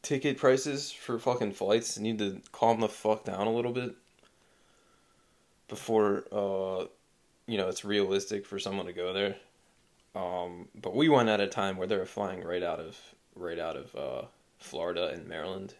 ticket 0.03 0.37
prices 0.37 0.93
for 0.93 1.19
fucking 1.19 1.53
flights 1.53 1.99
need 1.99 2.19
to 2.19 2.43
calm 2.53 2.81
the 2.81 2.89
fuck 2.89 3.25
down 3.25 3.47
a 3.47 3.53
little 3.53 3.73
bit 3.73 3.95
before 5.69 6.25
uh, 6.31 6.85
you 7.47 7.57
know 7.57 7.69
it's 7.71 7.83
realistic 7.83 8.45
for 8.45 8.59
someone 8.59 8.85
to 8.85 8.93
go 8.93 9.15
there. 9.15 9.37
Um, 10.15 10.69
but 10.75 10.95
we 10.95 11.09
went 11.09 11.31
at 11.31 11.41
a 11.41 11.47
time 11.47 11.79
where 11.79 11.87
they 11.87 11.97
were 11.97 12.05
flying 12.05 12.45
right 12.45 12.63
out 12.63 12.79
of 12.79 12.99
right 13.35 13.59
out 13.59 13.79
of 13.79 13.97
uh, 13.97 14.27
Florida 14.59 15.09
and 15.15 15.27
Maryland, 15.27 15.73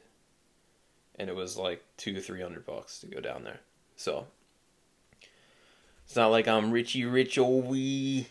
and 1.19 1.29
it 1.29 1.37
was 1.37 1.59
like 1.59 1.85
two 1.99 2.23
three 2.23 2.41
hundred 2.41 2.65
bucks 2.65 3.01
to 3.01 3.07
go 3.07 3.21
down 3.21 3.45
there. 3.45 3.61
So 3.97 4.29
it's 6.11 6.17
not 6.17 6.33
like 6.33 6.49
I'm 6.49 6.73
Richie 6.73 7.05
Rich 7.05 7.39
wee 7.39 8.27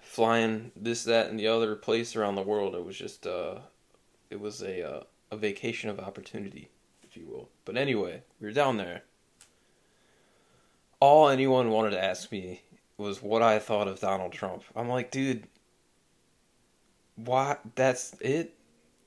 flying 0.00 0.70
this 0.76 1.04
that 1.04 1.30
and 1.30 1.40
the 1.40 1.48
other 1.48 1.74
place 1.74 2.14
around 2.14 2.34
the 2.34 2.42
world. 2.42 2.74
It 2.74 2.84
was 2.84 2.96
just 2.96 3.26
uh, 3.26 3.60
it 4.30 4.38
was 4.38 4.62
a 4.62 4.88
uh, 4.88 5.02
a 5.30 5.36
vacation 5.36 5.90
of 5.90 5.98
opportunity, 5.98 6.68
if 7.02 7.16
you 7.16 7.26
will. 7.26 7.48
But 7.64 7.76
anyway, 7.76 8.22
we 8.38 8.46
were 8.46 8.52
down 8.52 8.76
there 8.76 9.02
all 11.02 11.28
anyone 11.28 11.68
wanted 11.70 11.90
to 11.90 12.02
ask 12.02 12.30
me 12.30 12.62
was 12.96 13.20
what 13.20 13.42
I 13.42 13.58
thought 13.58 13.88
of 13.88 13.98
Donald 13.98 14.30
Trump. 14.30 14.62
I'm 14.76 14.88
like, 14.88 15.10
dude, 15.10 15.48
why? 17.16 17.56
That's 17.74 18.14
it. 18.20 18.54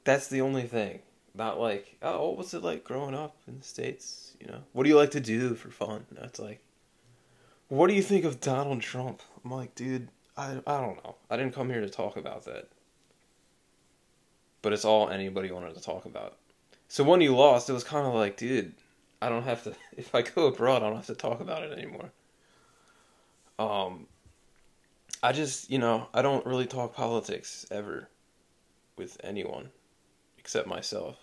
That's 0.03 0.27
the 0.27 0.41
only 0.41 0.63
thing. 0.63 0.99
Not 1.33 1.57
like, 1.57 1.95
oh, 2.01 2.27
what 2.27 2.37
was 2.37 2.53
it 2.53 2.63
like 2.63 2.83
growing 2.83 3.15
up 3.15 3.37
in 3.47 3.59
the 3.59 3.63
states? 3.63 4.35
You 4.41 4.47
know, 4.47 4.59
what 4.73 4.83
do 4.83 4.89
you 4.89 4.97
like 4.97 5.11
to 5.11 5.21
do 5.21 5.55
for 5.55 5.69
fun? 5.69 6.05
That's 6.11 6.37
like, 6.37 6.59
what 7.67 7.87
do 7.87 7.93
you 7.93 8.01
think 8.01 8.25
of 8.25 8.39
Donald 8.39 8.81
Trump? 8.81 9.21
I'm 9.43 9.51
like, 9.51 9.75
dude, 9.75 10.09
I 10.37 10.61
I 10.67 10.81
don't 10.81 11.03
know. 11.03 11.15
I 11.29 11.37
didn't 11.37 11.53
come 11.53 11.69
here 11.69 11.81
to 11.81 11.89
talk 11.89 12.17
about 12.17 12.45
that. 12.45 12.69
But 14.61 14.73
it's 14.73 14.85
all 14.85 15.09
anybody 15.09 15.51
wanted 15.51 15.75
to 15.75 15.81
talk 15.81 16.05
about. 16.05 16.37
So 16.87 17.03
when 17.03 17.21
he 17.21 17.29
lost, 17.29 17.69
it 17.69 17.73
was 17.73 17.83
kind 17.83 18.07
of 18.07 18.13
like, 18.13 18.37
dude, 18.37 18.73
I 19.21 19.29
don't 19.29 19.43
have 19.43 19.63
to. 19.63 19.75
If 19.97 20.13
I 20.13 20.21
go 20.21 20.47
abroad, 20.47 20.83
I 20.83 20.87
don't 20.87 20.97
have 20.97 21.05
to 21.07 21.15
talk 21.15 21.39
about 21.39 21.63
it 21.63 21.71
anymore. 21.71 22.11
Um, 23.57 24.07
I 25.23 25.31
just, 25.31 25.71
you 25.71 25.79
know, 25.79 26.07
I 26.13 26.21
don't 26.21 26.45
really 26.45 26.65
talk 26.67 26.93
politics 26.93 27.65
ever 27.71 28.09
with 28.97 29.17
anyone 29.23 29.69
except 30.37 30.67
myself. 30.67 31.17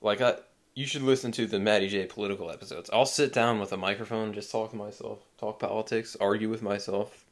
Like 0.00 0.20
I, 0.20 0.36
you 0.74 0.86
should 0.86 1.02
listen 1.02 1.32
to 1.32 1.46
the 1.46 1.58
Matty 1.58 1.88
J 1.88 2.06
political 2.06 2.50
episodes. 2.50 2.90
I'll 2.92 3.06
sit 3.06 3.32
down 3.32 3.58
with 3.58 3.72
a 3.72 3.76
microphone, 3.76 4.32
just 4.32 4.50
talk 4.50 4.70
to 4.70 4.76
myself, 4.76 5.20
talk 5.38 5.58
politics, 5.58 6.16
argue 6.20 6.48
with 6.48 6.62
myself. 6.62 7.24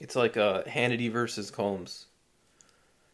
It's 0.00 0.16
like 0.16 0.36
uh, 0.36 0.62
Hannity 0.62 1.10
versus 1.10 1.50
Colmes 1.50 2.06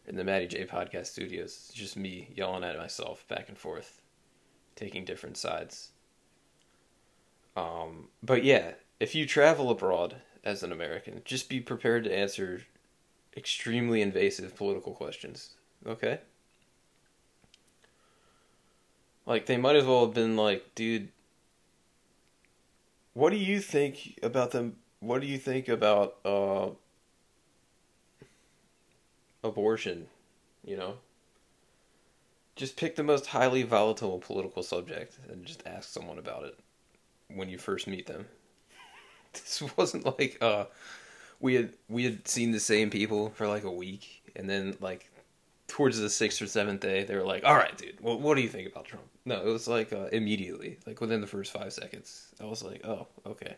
in 0.07 0.15
the 0.15 0.23
Matty 0.23 0.47
J 0.47 0.65
podcast 0.65 1.07
studios. 1.07 1.67
It's 1.69 1.73
just 1.73 1.97
me 1.97 2.29
yelling 2.35 2.63
at 2.63 2.77
myself 2.77 3.27
back 3.27 3.49
and 3.49 3.57
forth 3.57 4.01
taking 4.75 5.05
different 5.05 5.37
sides. 5.37 5.89
Um, 7.55 8.09
but 8.21 8.43
yeah, 8.43 8.73
if 8.99 9.15
you 9.15 9.25
travel 9.25 9.71
abroad 9.71 10.17
as 10.43 10.61
an 10.61 10.71
American, 10.71 11.21
just 11.25 11.49
be 11.49 11.59
prepared 11.59 12.03
to 12.03 12.15
answer 12.15 12.61
extremely 13.35 14.01
invasive 14.01 14.55
political 14.55 14.93
questions. 14.93 15.55
Okay? 15.85 16.19
Like, 19.27 19.45
they 19.45 19.57
might 19.57 19.75
as 19.75 19.85
well 19.85 20.05
have 20.05 20.15
been 20.15 20.35
like, 20.35 20.73
dude, 20.73 21.09
what 23.13 23.29
do 23.29 23.35
you 23.35 23.59
think 23.59 24.17
about 24.23 24.49
them? 24.49 24.77
What 24.99 25.21
do 25.21 25.27
you 25.27 25.37
think 25.37 25.67
about 25.67 26.15
uh, 26.25 26.69
abortion? 29.43 30.07
You 30.63 30.77
know? 30.77 30.93
just 32.57 32.75
pick 32.75 32.95
the 32.95 33.03
most 33.03 33.27
highly 33.27 33.63
volatile 33.63 34.19
political 34.19 34.63
subject 34.63 35.19
and 35.29 35.45
just 35.45 35.65
ask 35.65 35.89
someone 35.89 36.17
about 36.17 36.43
it 36.43 36.59
when 37.33 37.47
you 37.47 37.57
first 37.57 37.87
meet 37.87 38.07
them. 38.07 38.25
This 39.33 39.61
wasn't 39.77 40.05
like 40.17 40.37
uh 40.41 40.65
we 41.39 41.53
had 41.53 41.73
we 41.87 42.05
had 42.05 42.27
seen 42.27 42.51
the 42.51 42.59
same 42.59 42.89
people 42.89 43.29
for 43.29 43.47
like 43.47 43.63
a 43.63 43.71
week 43.71 44.23
and 44.35 44.49
then 44.49 44.75
like 44.79 45.11
towards 45.67 45.99
the 45.99 46.09
sixth 46.09 46.41
or 46.41 46.47
seventh 46.47 46.81
day 46.81 47.03
they 47.03 47.15
were 47.15 47.23
like, 47.23 47.43
"All 47.43 47.55
right, 47.55 47.77
dude, 47.77 47.99
well, 48.01 48.19
what 48.19 48.35
do 48.35 48.41
you 48.41 48.49
think 48.49 48.69
about 48.69 48.85
Trump?" 48.85 49.05
No, 49.25 49.41
it 49.41 49.51
was 49.51 49.67
like 49.67 49.93
uh, 49.93 50.07
immediately, 50.11 50.79
like 50.85 51.01
within 51.01 51.21
the 51.21 51.27
first 51.27 51.51
five 51.51 51.73
seconds. 51.73 52.27
I 52.41 52.45
was 52.45 52.63
like, 52.63 52.85
"Oh, 52.85 53.07
okay." 53.25 53.55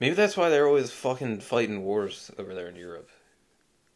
Maybe 0.00 0.14
that's 0.14 0.36
why 0.36 0.48
they're 0.48 0.66
always 0.66 0.90
fucking 0.90 1.40
fighting 1.40 1.84
wars 1.84 2.30
over 2.38 2.54
there 2.54 2.68
in 2.68 2.76
Europe 2.76 3.08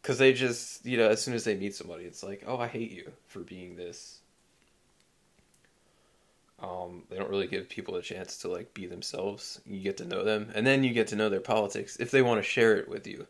because 0.03 0.19
they 0.19 0.33
just 0.33 0.85
you 0.87 0.97
know 0.97 1.09
as 1.09 1.23
soon 1.23 1.35
as 1.35 1.45
they 1.45 1.55
meet 1.55 1.75
somebody 1.75 2.05
it's 2.05 2.23
like 2.23 2.43
oh 2.47 2.57
i 2.57 2.67
hate 2.67 2.91
you 2.91 3.13
for 3.27 3.41
being 3.41 3.77
this 3.77 4.21
um, 6.61 7.05
they 7.09 7.17
don't 7.17 7.31
really 7.31 7.47
give 7.47 7.69
people 7.69 7.95
a 7.95 8.03
chance 8.03 8.39
to 8.39 8.49
like 8.49 8.75
be 8.75 8.87
themselves 8.87 9.61
you 9.65 9.81
get 9.81 9.99
to 9.99 10.05
know 10.05 10.25
them 10.25 10.51
and 10.55 10.67
then 10.67 10.83
you 10.83 10.93
get 10.93 11.09
to 11.09 11.17
know 11.17 11.29
their 11.29 11.41
politics 11.41 11.99
if 12.01 12.11
they 12.11 12.23
want 12.23 12.43
to 12.43 12.49
share 12.49 12.77
it 12.77 12.89
with 12.89 13.07
you 13.07 13.27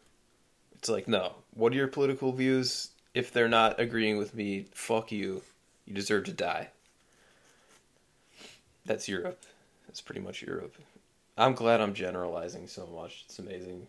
it's 0.77 0.89
like 0.89 1.09
no 1.09 1.35
what 1.53 1.73
are 1.73 1.77
your 1.77 1.89
political 1.89 2.33
views 2.33 2.91
if 3.19 3.33
they're 3.33 3.49
not 3.49 3.79
agreeing 3.81 4.17
with 4.17 4.35
me 4.35 4.67
fuck 4.73 5.11
you 5.13 5.43
you 5.87 5.95
deserve 5.95 6.25
to 6.25 6.33
die 6.33 6.69
that's 8.87 9.09
europe 9.09 9.43
that's 9.87 10.01
pretty 10.01 10.21
much 10.21 10.43
europe 10.43 10.77
i'm 11.37 11.55
glad 11.55 11.81
i'm 11.81 11.95
generalizing 11.95 12.67
so 12.67 12.87
much 12.87 13.25
it's 13.27 13.39
amazing 13.39 13.87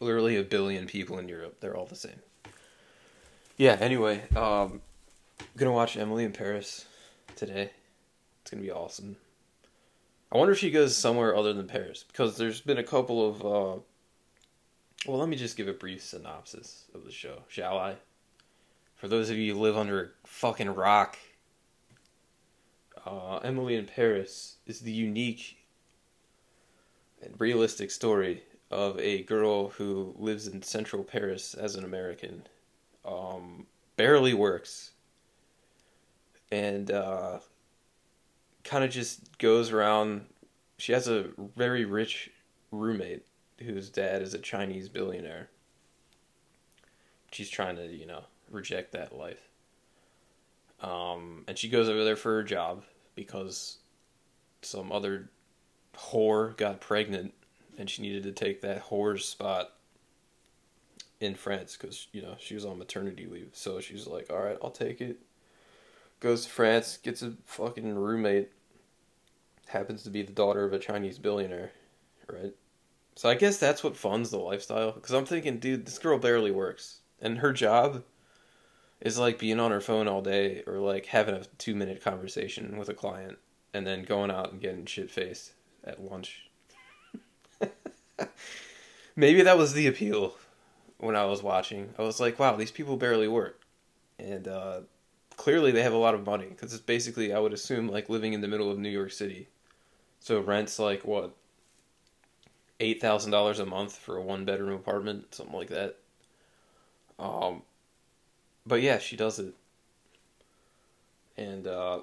literally 0.00 0.36
a 0.36 0.42
billion 0.42 0.86
people 0.86 1.18
in 1.18 1.28
Europe. 1.28 1.58
They're 1.60 1.76
all 1.76 1.86
the 1.86 1.96
same. 1.96 2.20
Yeah. 3.56 3.76
Anyway, 3.80 4.22
um, 4.36 4.80
I'm 5.40 5.46
gonna 5.56 5.72
watch 5.72 5.96
Emily 5.96 6.24
in 6.24 6.32
Paris 6.32 6.86
today. 7.36 7.70
It's 8.42 8.50
gonna 8.50 8.62
be 8.62 8.70
awesome. 8.70 9.16
I 10.30 10.36
wonder 10.36 10.52
if 10.52 10.58
she 10.58 10.70
goes 10.70 10.96
somewhere 10.96 11.34
other 11.34 11.52
than 11.52 11.66
Paris 11.66 12.04
because 12.06 12.36
there's 12.36 12.60
been 12.60 12.78
a 12.78 12.84
couple 12.84 13.28
of. 13.28 13.40
Uh, 13.40 13.80
well, 15.06 15.18
let 15.18 15.28
me 15.28 15.36
just 15.36 15.56
give 15.56 15.68
a 15.68 15.72
brief 15.72 16.02
synopsis 16.02 16.84
of 16.94 17.04
the 17.04 17.12
show, 17.12 17.42
shall 17.48 17.78
I? 17.78 17.96
For 18.98 19.06
those 19.06 19.30
of 19.30 19.36
you 19.36 19.54
who 19.54 19.60
live 19.60 19.76
under 19.76 20.02
a 20.02 20.08
fucking 20.26 20.74
rock, 20.74 21.16
uh, 23.06 23.36
Emily 23.38 23.76
in 23.76 23.86
Paris 23.86 24.56
is 24.66 24.80
the 24.80 24.92
unique 24.92 25.56
and 27.22 27.34
realistic 27.38 27.92
story 27.92 28.42
of 28.72 28.98
a 28.98 29.22
girl 29.22 29.68
who 29.68 30.14
lives 30.18 30.48
in 30.48 30.62
central 30.62 31.04
Paris 31.04 31.54
as 31.54 31.76
an 31.76 31.84
American. 31.84 32.42
Um, 33.04 33.66
barely 33.96 34.34
works. 34.34 34.90
And 36.50 36.90
uh, 36.90 37.38
kind 38.64 38.82
of 38.82 38.90
just 38.90 39.38
goes 39.38 39.70
around. 39.70 40.26
She 40.76 40.92
has 40.92 41.06
a 41.06 41.26
very 41.56 41.84
rich 41.84 42.32
roommate 42.72 43.24
whose 43.60 43.90
dad 43.90 44.22
is 44.22 44.34
a 44.34 44.38
Chinese 44.38 44.88
billionaire. 44.88 45.50
She's 47.30 47.48
trying 47.48 47.76
to, 47.76 47.86
you 47.86 48.06
know, 48.06 48.24
reject 48.50 48.92
that 48.92 49.16
life. 49.16 49.48
Um, 50.80 51.44
and 51.48 51.58
she 51.58 51.68
goes 51.68 51.88
over 51.88 52.04
there 52.04 52.16
for 52.16 52.34
her 52.34 52.42
job 52.42 52.84
because 53.14 53.78
some 54.62 54.92
other 54.92 55.30
whore 55.96 56.56
got 56.56 56.80
pregnant 56.80 57.34
and 57.76 57.88
she 57.88 58.02
needed 58.02 58.22
to 58.24 58.32
take 58.32 58.60
that 58.60 58.84
whore's 58.84 59.24
spot 59.24 59.72
in 61.20 61.34
France 61.34 61.76
because 61.76 62.08
you 62.12 62.22
know 62.22 62.36
she 62.38 62.54
was 62.54 62.64
on 62.64 62.78
maternity 62.78 63.26
leave. 63.26 63.50
So 63.52 63.80
she's 63.80 64.06
like, 64.06 64.30
"All 64.30 64.38
right, 64.38 64.58
I'll 64.62 64.70
take 64.70 65.00
it." 65.00 65.18
Goes 66.20 66.44
to 66.44 66.50
France, 66.50 66.96
gets 66.96 67.22
a 67.22 67.34
fucking 67.44 67.94
roommate. 67.94 68.50
Happens 69.68 70.02
to 70.04 70.10
be 70.10 70.22
the 70.22 70.32
daughter 70.32 70.64
of 70.64 70.72
a 70.72 70.78
Chinese 70.78 71.18
billionaire, 71.18 71.72
right? 72.32 72.54
So 73.14 73.28
I 73.28 73.34
guess 73.34 73.58
that's 73.58 73.84
what 73.84 73.96
funds 73.96 74.30
the 74.30 74.38
lifestyle. 74.38 74.92
Because 74.92 75.12
I'm 75.12 75.26
thinking, 75.26 75.58
dude, 75.58 75.86
this 75.86 75.98
girl 75.98 76.18
barely 76.18 76.50
works, 76.50 77.00
and 77.20 77.38
her 77.38 77.52
job 77.52 78.04
is 79.00 79.18
like 79.18 79.38
being 79.38 79.60
on 79.60 79.70
her 79.70 79.80
phone 79.80 80.08
all 80.08 80.22
day, 80.22 80.62
or 80.66 80.78
like 80.78 81.06
having 81.06 81.34
a 81.34 81.44
two 81.58 81.74
minute 81.74 82.02
conversation 82.02 82.76
with 82.76 82.88
a 82.88 82.94
client, 82.94 83.38
and 83.72 83.86
then 83.86 84.02
going 84.02 84.30
out 84.30 84.52
and 84.52 84.60
getting 84.60 84.86
shit 84.86 85.10
faced 85.10 85.52
at 85.84 86.02
lunch. 86.02 86.48
Maybe 89.16 89.42
that 89.42 89.58
was 89.58 89.72
the 89.72 89.86
appeal 89.86 90.36
when 90.98 91.16
I 91.16 91.24
was 91.24 91.42
watching. 91.42 91.94
I 91.98 92.02
was 92.02 92.20
like, 92.20 92.38
wow, 92.38 92.56
these 92.56 92.70
people 92.70 92.96
barely 92.96 93.28
work. 93.28 93.60
And 94.18 94.48
uh, 94.48 94.80
clearly 95.36 95.70
they 95.70 95.82
have 95.82 95.92
a 95.92 95.98
lot 95.98 96.14
of 96.14 96.26
money 96.26 96.46
because 96.46 96.72
it's 96.72 96.82
basically, 96.82 97.32
I 97.32 97.38
would 97.38 97.52
assume, 97.52 97.88
like 97.88 98.08
living 98.08 98.32
in 98.32 98.40
the 98.40 98.48
middle 98.48 98.70
of 98.70 98.78
New 98.78 98.88
York 98.88 99.12
City. 99.12 99.48
So 100.20 100.40
rent's 100.40 100.78
like, 100.78 101.04
what, 101.04 101.34
$8,000 102.80 103.60
a 103.60 103.66
month 103.66 103.96
for 103.96 104.16
a 104.16 104.22
one 104.22 104.44
bedroom 104.44 104.74
apartment, 104.74 105.34
something 105.34 105.54
like 105.54 105.68
that. 105.68 105.96
Um, 107.18 107.62
but 108.68 108.82
yeah, 108.82 108.98
she 108.98 109.16
does 109.16 109.38
it. 109.38 109.54
And 111.36 111.66
uh, 111.66 112.00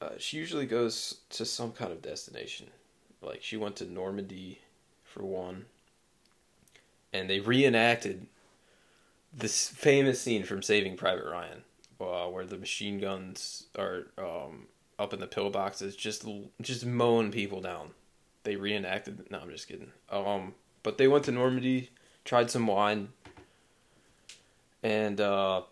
uh, 0.00 0.10
she 0.18 0.36
usually 0.36 0.66
goes 0.66 1.18
to 1.30 1.44
some 1.44 1.72
kind 1.72 1.92
of 1.92 2.02
destination. 2.02 2.68
Like 3.20 3.42
she 3.42 3.56
went 3.56 3.76
to 3.76 3.90
Normandy 3.90 4.60
for 5.04 5.24
one 5.24 5.66
and 7.12 7.28
they 7.28 7.40
reenacted 7.40 8.26
this 9.32 9.68
famous 9.68 10.20
scene 10.20 10.44
from 10.44 10.62
Saving 10.62 10.96
Private 10.96 11.26
Ryan, 11.26 11.62
uh, 12.00 12.26
where 12.26 12.44
the 12.44 12.56
machine 12.56 12.98
guns 12.98 13.66
are 13.78 14.06
um, 14.18 14.66
up 14.98 15.12
in 15.12 15.20
the 15.20 15.26
pillboxes, 15.26 15.96
just 15.96 16.26
just 16.60 16.84
mowing 16.84 17.30
people 17.30 17.60
down. 17.60 17.90
They 18.44 18.56
reenacted. 18.56 19.30
No, 19.30 19.40
I'm 19.40 19.50
just 19.50 19.68
kidding. 19.68 19.92
Um, 20.10 20.54
but 20.82 20.98
they 20.98 21.08
went 21.08 21.24
to 21.26 21.32
Normandy, 21.32 21.90
tried 22.24 22.50
some 22.50 22.66
wine, 22.66 23.10
and 24.82 25.20
uh, 25.20 25.62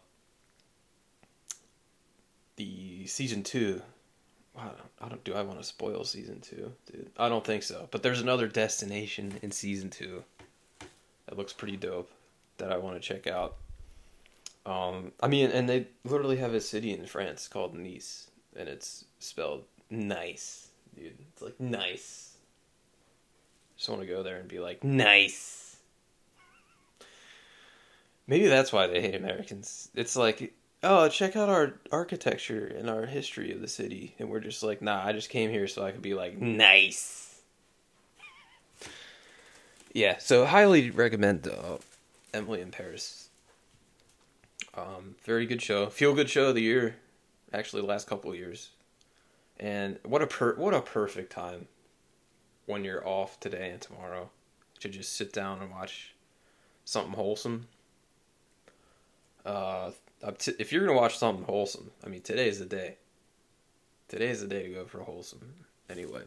the 2.57 3.07
season 3.07 3.43
two. 3.43 3.83
I 4.59 4.65
don't, 4.65 4.77
I 5.01 5.09
don't. 5.09 5.25
Do 5.25 5.35
I 5.35 5.43
want 5.43 5.59
to 5.61 5.65
spoil 5.65 6.05
season 6.05 6.41
two, 6.41 6.73
dude? 6.91 7.11
I 7.17 7.29
don't 7.29 7.45
think 7.45 7.63
so. 7.63 7.89
But 7.91 8.03
there's 8.03 8.21
another 8.21 8.49
destination 8.49 9.39
in 9.43 9.53
season 9.53 9.91
two 9.91 10.25
it 11.31 11.39
looks 11.39 11.53
pretty 11.53 11.77
dope 11.77 12.11
that 12.59 12.73
I 12.73 12.77
want 12.77 13.01
to 13.01 13.01
check 13.01 13.27
out. 13.27 13.57
Um, 14.67 15.13
I 15.21 15.29
mean, 15.29 15.51
and 15.51 15.69
they 15.69 15.87
literally 16.05 16.37
have 16.37 16.55
a 16.55 16.61
city 16.61 16.93
in 16.93 17.07
France 17.07 17.49
called 17.49 17.75
Nice, 17.75 18.31
and 18.57 18.69
it's 18.69 19.05
spelled 19.19 19.65
nice, 19.89 20.69
dude. 20.95 21.17
It's 21.33 21.43
like 21.43 21.59
nice. 21.59 22.37
Just 23.77 23.89
want 23.89 24.03
to 24.03 24.07
go 24.07 24.23
there 24.23 24.37
and 24.37 24.49
be 24.49 24.59
like 24.59 24.85
nice. 24.85 25.70
Maybe 28.31 28.47
that's 28.47 28.73
why 28.73 28.87
they 28.87 29.03
hate 29.03 29.15
Americans. 29.15 29.91
It's 29.95 30.17
like, 30.17 30.55
oh, 30.83 31.09
check 31.09 31.37
out 31.37 31.49
our 31.51 31.75
architecture 31.93 32.73
and 32.79 32.89
our 32.89 33.05
history 33.05 33.53
of 33.53 33.61
the 33.61 33.69
city, 33.69 34.15
and 34.19 34.31
we're 34.31 34.41
just 34.41 34.63
like, 34.63 34.81
nah, 34.81 35.05
I 35.05 35.13
just 35.13 35.29
came 35.29 35.51
here 35.51 35.67
so 35.67 35.85
I 35.85 35.91
could 35.91 36.01
be 36.01 36.15
like 36.15 36.39
nice 36.41 37.31
yeah, 39.93 40.19
so 40.19 40.47
highly 40.47 40.91
recommend 40.91 41.49
uh, 41.49 41.79
Emily 42.33 42.61
in 42.61 42.71
Paris. 42.71 43.29
Um, 44.75 45.17
very 45.25 45.47
good 45.47 45.61
show, 45.61 45.89
feel 45.89 46.15
good 46.15 46.31
show 46.31 46.49
of 46.49 46.55
the 46.55 46.63
year, 46.63 46.97
actually 47.53 47.83
the 47.83 47.89
last 47.89 48.07
couple 48.07 48.33
years, 48.35 48.71
and 49.59 49.99
what 50.05 50.23
a 50.23 50.27
per 50.27 50.55
what 50.55 50.75
a 50.75 50.81
perfect 50.81 51.33
time 51.33 51.67
when 52.67 52.85
you're 52.85 53.07
off 53.07 53.41
today 53.41 53.71
and 53.71 53.81
tomorrow 53.81 54.31
to 54.79 54.89
just 54.89 55.17
sit 55.17 55.33
down 55.33 55.61
and 55.61 55.73
watch 55.73 56.15
something 56.85 57.15
wholesome. 57.15 57.67
Uh, 59.45 59.91
if 60.59 60.73
you're 60.73 60.87
gonna 60.87 60.99
watch 60.99 61.19
something 61.19 61.45
wholesome, 61.45 61.91
I 62.05 62.09
mean 62.09 62.23
today's 62.23 62.59
the 62.59 62.67
day. 62.67 62.97
Today's 64.09 64.41
the 64.41 64.49
day 64.49 64.65
to 64.65 64.69
go 64.71 64.85
for 64.85 65.01
wholesome. 65.01 65.41
Anyway, 65.89 66.23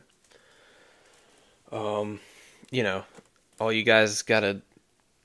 um, 1.72 2.20
you 2.72 2.84
know, 2.84 3.04
all 3.60 3.72
you 3.72 3.84
guys 3.84 4.22
gotta 4.22 4.62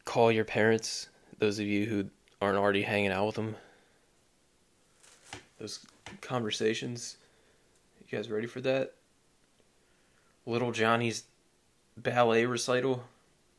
call 0.04 0.30
your 0.30 0.44
parents. 0.44 1.08
Those 1.38 1.58
of 1.58 1.66
you 1.66 1.86
who 1.86 2.04
aren't 2.40 2.58
already 2.58 2.82
hanging 2.82 3.10
out 3.10 3.26
with 3.26 3.34
them. 3.36 3.56
Those 5.58 5.84
conversations. 6.20 7.16
You 8.00 8.16
guys 8.16 8.30
ready 8.30 8.46
for 8.46 8.60
that? 8.62 8.94
Little 10.46 10.72
Johnny's 10.72 11.24
ballet 11.96 12.46
recital, 12.46 13.04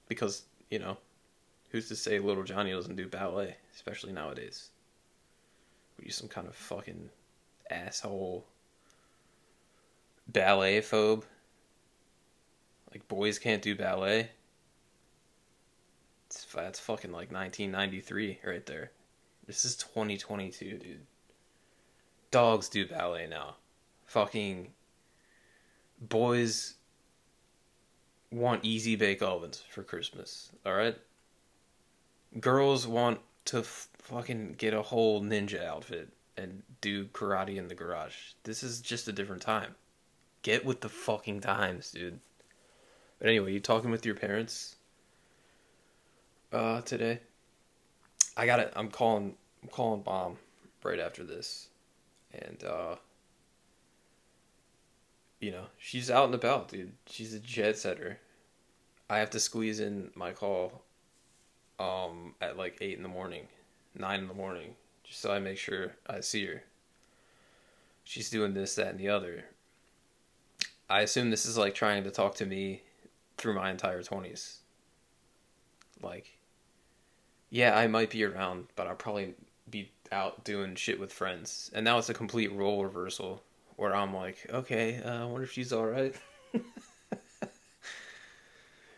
because 0.07 0.43
you 0.69 0.79
know, 0.79 0.97
who's 1.69 1.87
to 1.87 1.95
say 1.95 2.19
Little 2.19 2.43
Johnny 2.43 2.71
doesn't 2.71 2.95
do 2.95 3.07
ballet, 3.07 3.57
especially 3.73 4.11
nowadays? 4.11 4.69
Were 5.97 6.05
you 6.05 6.11
some 6.11 6.29
kind 6.29 6.47
of 6.47 6.55
fucking 6.55 7.09
asshole 7.69 8.45
ballet 10.27 10.81
phobe? 10.81 11.23
Like 12.91 13.07
boys 13.07 13.39
can't 13.39 13.61
do 13.61 13.75
ballet? 13.75 14.29
It's, 16.27 16.45
that's 16.45 16.79
fucking 16.79 17.11
like 17.11 17.31
1993 17.31 18.39
right 18.45 18.65
there. 18.65 18.91
This 19.45 19.65
is 19.65 19.75
2022, 19.75 20.77
dude. 20.77 20.99
Dogs 22.31 22.69
do 22.69 22.87
ballet 22.87 23.27
now. 23.27 23.55
Fucking 24.05 24.69
boys 25.99 26.75
want 28.31 28.63
easy 28.63 28.95
bake 28.95 29.21
ovens 29.21 29.63
for 29.71 29.83
Christmas, 29.83 30.51
alright? 30.65 30.97
Girls 32.39 32.85
want 32.85 33.19
to 33.45 33.59
f- 33.59 33.89
fucking 33.97 34.55
get 34.57 34.73
a 34.73 34.81
whole 34.81 35.21
ninja 35.21 35.63
outfit 35.63 36.09
and 36.37 36.63
do 36.81 37.05
karate 37.05 37.57
in 37.57 37.67
the 37.67 37.75
garage. 37.75 38.33
This 38.43 38.63
is 38.63 38.81
just 38.81 39.07
a 39.07 39.11
different 39.11 39.41
time. 39.41 39.75
Get 40.41 40.65
with 40.65 40.81
the 40.81 40.89
fucking 40.89 41.41
times, 41.41 41.91
dude. 41.91 42.19
But 43.19 43.29
anyway, 43.29 43.53
you 43.53 43.59
talking 43.59 43.91
with 43.91 44.05
your 44.05 44.15
parents? 44.15 44.75
uh, 46.51 46.81
today. 46.81 47.19
I 48.35 48.45
got 48.45 48.59
it. 48.59 48.73
I'm 48.75 48.89
calling. 48.89 49.35
I'm 49.61 49.69
calling 49.69 50.03
mom 50.05 50.37
right 50.83 50.99
after 50.99 51.23
this, 51.23 51.67
and 52.33 52.63
uh, 52.63 52.95
you 55.39 55.51
know 55.51 55.65
she's 55.77 56.09
out 56.09 56.25
and 56.25 56.35
about, 56.35 56.69
dude. 56.69 56.93
She's 57.07 57.33
a 57.33 57.39
jet 57.39 57.77
setter. 57.77 58.19
I 59.09 59.17
have 59.19 59.31
to 59.31 59.39
squeeze 59.39 59.79
in 59.79 60.11
my 60.15 60.31
call, 60.31 60.83
um, 61.79 62.35
at 62.41 62.57
like 62.57 62.77
eight 62.81 62.97
in 62.97 63.03
the 63.03 63.09
morning, 63.09 63.47
nine 63.97 64.19
in 64.19 64.27
the 64.27 64.33
morning, 64.33 64.75
just 65.03 65.21
so 65.21 65.31
I 65.31 65.39
make 65.39 65.57
sure 65.57 65.93
I 66.07 66.19
see 66.19 66.45
her. 66.45 66.63
She's 68.03 68.29
doing 68.29 68.53
this, 68.53 68.75
that, 68.75 68.87
and 68.87 68.99
the 68.99 69.09
other. 69.09 69.45
I 70.89 71.01
assume 71.01 71.29
this 71.29 71.45
is 71.45 71.57
like 71.57 71.75
trying 71.75 72.03
to 72.03 72.11
talk 72.11 72.35
to 72.35 72.45
me 72.45 72.81
through 73.37 73.53
my 73.53 73.71
entire 73.71 74.03
twenties. 74.03 74.59
Like, 76.01 76.37
yeah, 77.49 77.77
I 77.77 77.87
might 77.87 78.09
be 78.09 78.23
around, 78.23 78.67
but 78.75 78.87
I'll 78.87 78.95
probably 78.95 79.35
be 79.69 79.91
out 80.11 80.43
doing 80.43 80.75
shit 80.75 80.99
with 80.99 81.13
friends. 81.13 81.69
And 81.73 81.83
now 81.83 81.97
it's 81.97 82.09
a 82.09 82.13
complete 82.13 82.51
role 82.53 82.83
reversal 82.83 83.43
where 83.75 83.95
I'm 83.95 84.13
like, 84.13 84.45
okay, 84.49 85.01
uh, 85.03 85.23
I 85.23 85.25
wonder 85.25 85.43
if 85.43 85.51
she's 85.51 85.71
all 85.71 85.85
right. 85.85 86.15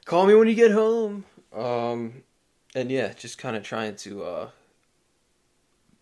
Call 0.06 0.26
me 0.26 0.34
when 0.34 0.48
you 0.48 0.56
get 0.56 0.72
home. 0.72 1.26
Um, 1.54 2.24
and 2.76 2.92
yeah, 2.92 3.14
just 3.14 3.38
kind 3.38 3.56
of 3.56 3.64
trying 3.64 3.96
to, 3.98 4.24
uh, 4.24 4.50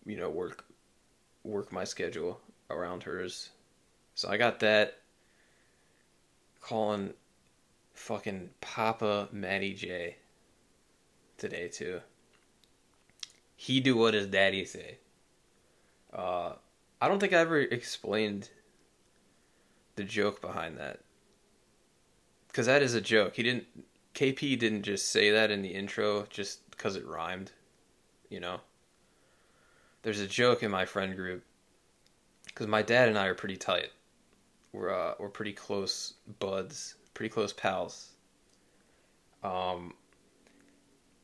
you 0.06 0.16
know, 0.16 0.30
work 0.30 0.64
work 1.44 1.72
my 1.72 1.84
schedule 1.84 2.40
around 2.68 3.02
hers. 3.04 3.50
So 4.14 4.28
I 4.28 4.36
got 4.36 4.60
that. 4.60 4.98
Calling 6.60 7.14
fucking 7.94 8.50
Papa 8.60 9.28
Matty 9.32 9.72
J 9.72 10.16
today 11.38 11.68
too 11.68 12.00
he 13.60 13.78
do 13.78 13.94
what 13.94 14.14
his 14.14 14.26
daddy 14.26 14.64
say. 14.64 14.96
Uh, 16.14 16.52
I 16.98 17.08
don't 17.08 17.20
think 17.20 17.34
I 17.34 17.40
ever 17.40 17.60
explained 17.60 18.48
the 19.96 20.02
joke 20.02 20.40
behind 20.40 20.78
that. 20.78 21.00
Because 22.46 22.64
that 22.64 22.80
is 22.80 22.94
a 22.94 23.02
joke. 23.02 23.36
He 23.36 23.42
didn't. 23.42 23.66
KP 24.14 24.58
didn't 24.58 24.82
just 24.82 25.10
say 25.10 25.30
that 25.30 25.50
in 25.50 25.62
the 25.62 25.68
intro 25.68 26.26
just 26.30 26.68
because 26.70 26.96
it 26.96 27.06
rhymed. 27.06 27.52
You 28.28 28.40
know? 28.40 28.60
There's 30.02 30.20
a 30.20 30.26
joke 30.26 30.62
in 30.62 30.70
my 30.70 30.84
friend 30.84 31.14
group. 31.14 31.44
Because 32.46 32.66
my 32.66 32.82
dad 32.82 33.08
and 33.08 33.18
I 33.18 33.26
are 33.26 33.34
pretty 33.34 33.56
tight. 33.56 33.90
We're, 34.72 34.92
uh, 34.92 35.14
we're 35.18 35.28
pretty 35.28 35.52
close 35.52 36.14
buds, 36.38 36.96
pretty 37.14 37.32
close 37.32 37.52
pals. 37.52 38.10
Um, 39.42 39.94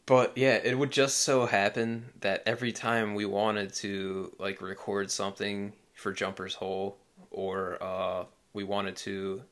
but 0.06 0.32
yeah, 0.36 0.60
it 0.62 0.78
would 0.78 0.92
just 0.92 1.18
so 1.18 1.46
happen 1.46 2.06
that 2.20 2.42
every 2.46 2.72
time 2.72 3.14
we 3.14 3.24
wanted 3.24 3.74
to 3.74 4.32
like 4.38 4.62
record 4.62 5.10
something 5.10 5.72
for 5.94 6.12
Jumper's 6.12 6.54
Hole 6.54 6.96
or 7.30 7.82
uh, 7.82 8.24
we 8.52 8.62
wanted 8.62 8.96
to 8.96 9.42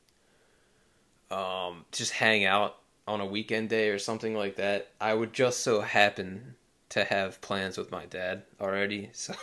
um, 1.29 1.85
just 1.91 2.13
hang 2.13 2.45
out 2.45 2.77
on 3.07 3.21
a 3.21 3.25
weekend 3.25 3.69
day 3.69 3.89
or 3.89 3.99
something 3.99 4.35
like 4.35 4.55
that, 4.55 4.91
I 4.99 5.13
would 5.13 5.33
just 5.33 5.61
so 5.61 5.81
happen 5.81 6.55
to 6.89 7.03
have 7.03 7.41
plans 7.41 7.77
with 7.77 7.91
my 7.91 8.05
dad 8.05 8.43
already. 8.59 9.11
So, 9.13 9.33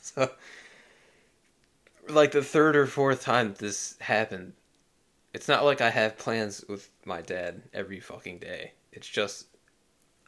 so 0.00 0.30
like 2.08 2.32
the 2.32 2.42
third 2.42 2.74
or 2.76 2.86
fourth 2.86 3.22
time 3.22 3.54
this 3.58 3.96
happened, 4.00 4.54
it's 5.32 5.48
not 5.48 5.64
like 5.64 5.80
I 5.80 5.90
have 5.90 6.18
plans 6.18 6.64
with 6.68 6.90
my 7.04 7.22
dad 7.22 7.62
every 7.72 8.00
fucking 8.00 8.38
day. 8.38 8.72
It's 8.92 9.08
just, 9.08 9.46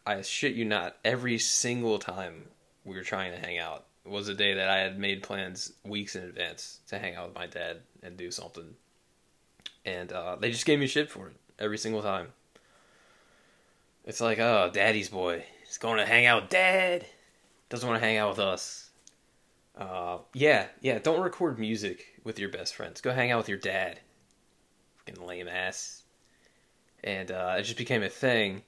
I 0.07 0.23
shit 0.23 0.55
you 0.55 0.65
not, 0.65 0.97
every 1.05 1.39
single 1.39 1.99
time 1.99 2.49
we 2.85 2.95
were 2.95 3.03
trying 3.03 3.33
to 3.33 3.39
hang 3.39 3.59
out 3.59 3.87
was 4.05 4.29
a 4.29 4.35
day 4.35 4.55
that 4.55 4.69
I 4.69 4.79
had 4.79 4.99
made 4.99 5.23
plans 5.23 5.73
weeks 5.85 6.15
in 6.15 6.25
advance 6.25 6.81
to 6.89 6.99
hang 6.99 7.17
out 7.17 7.29
with 7.29 7.35
my 7.35 7.47
dad 7.47 7.81
and 8.03 8.17
do 8.17 8.31
something. 8.31 8.75
And 9.85 10.13
uh, 10.13 10.37
they 10.37 10.51
just 10.51 10.67
gave 10.67 10.79
me 10.79 10.87
shit 10.87 11.11
for 11.11 11.29
it 11.29 11.37
every 11.59 11.79
single 11.79 12.03
time. 12.03 12.29
It's 14.05 14.21
like, 14.21 14.39
oh, 14.39 14.71
daddy's 14.73 15.09
boy. 15.09 15.45
He's 15.67 15.79
going 15.79 15.99
to 15.99 16.07
hang 16.07 16.27
out 16.27 16.43
with 16.43 16.51
dad. 16.51 17.07
Doesn't 17.69 17.89
want 17.89 18.01
to 18.01 18.07
hang 18.07 18.19
out 18.19 18.31
with 18.31 18.39
us. 18.39 18.91
Uh, 19.77 20.19
yeah, 20.35 20.67
yeah, 20.81 20.99
don't 20.99 21.23
record 21.23 21.59
music 21.59 22.21
with 22.23 22.39
your 22.39 22.49
best 22.49 22.75
friends. 22.75 23.01
Go 23.01 23.13
hang 23.13 23.31
out 23.31 23.39
with 23.39 23.49
your 23.49 23.59
dad. 23.59 23.99
Fucking 24.99 25.27
lame 25.27 25.49
ass. 25.49 26.03
And 27.03 27.31
uh, 27.31 27.57
it 27.59 27.63
just 27.65 27.79
became 27.79 28.03
a 28.03 28.09
thing. 28.09 28.63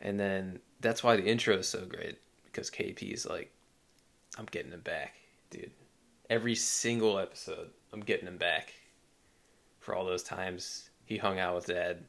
And 0.00 0.20
then 0.20 0.60
that's 0.80 1.02
why 1.02 1.16
the 1.16 1.24
intro 1.24 1.56
is 1.56 1.68
so 1.68 1.86
great. 1.86 2.18
Because 2.44 2.70
KP 2.70 3.12
is 3.12 3.26
like, 3.26 3.52
I'm 4.38 4.46
getting 4.46 4.72
him 4.72 4.80
back, 4.80 5.14
dude. 5.50 5.70
Every 6.28 6.54
single 6.54 7.18
episode, 7.18 7.70
I'm 7.92 8.00
getting 8.00 8.26
him 8.26 8.36
back 8.36 8.74
for 9.78 9.94
all 9.94 10.04
those 10.04 10.24
times 10.24 10.90
he 11.04 11.16
hung 11.16 11.38
out 11.38 11.54
with 11.54 11.66
dad. 11.66 12.04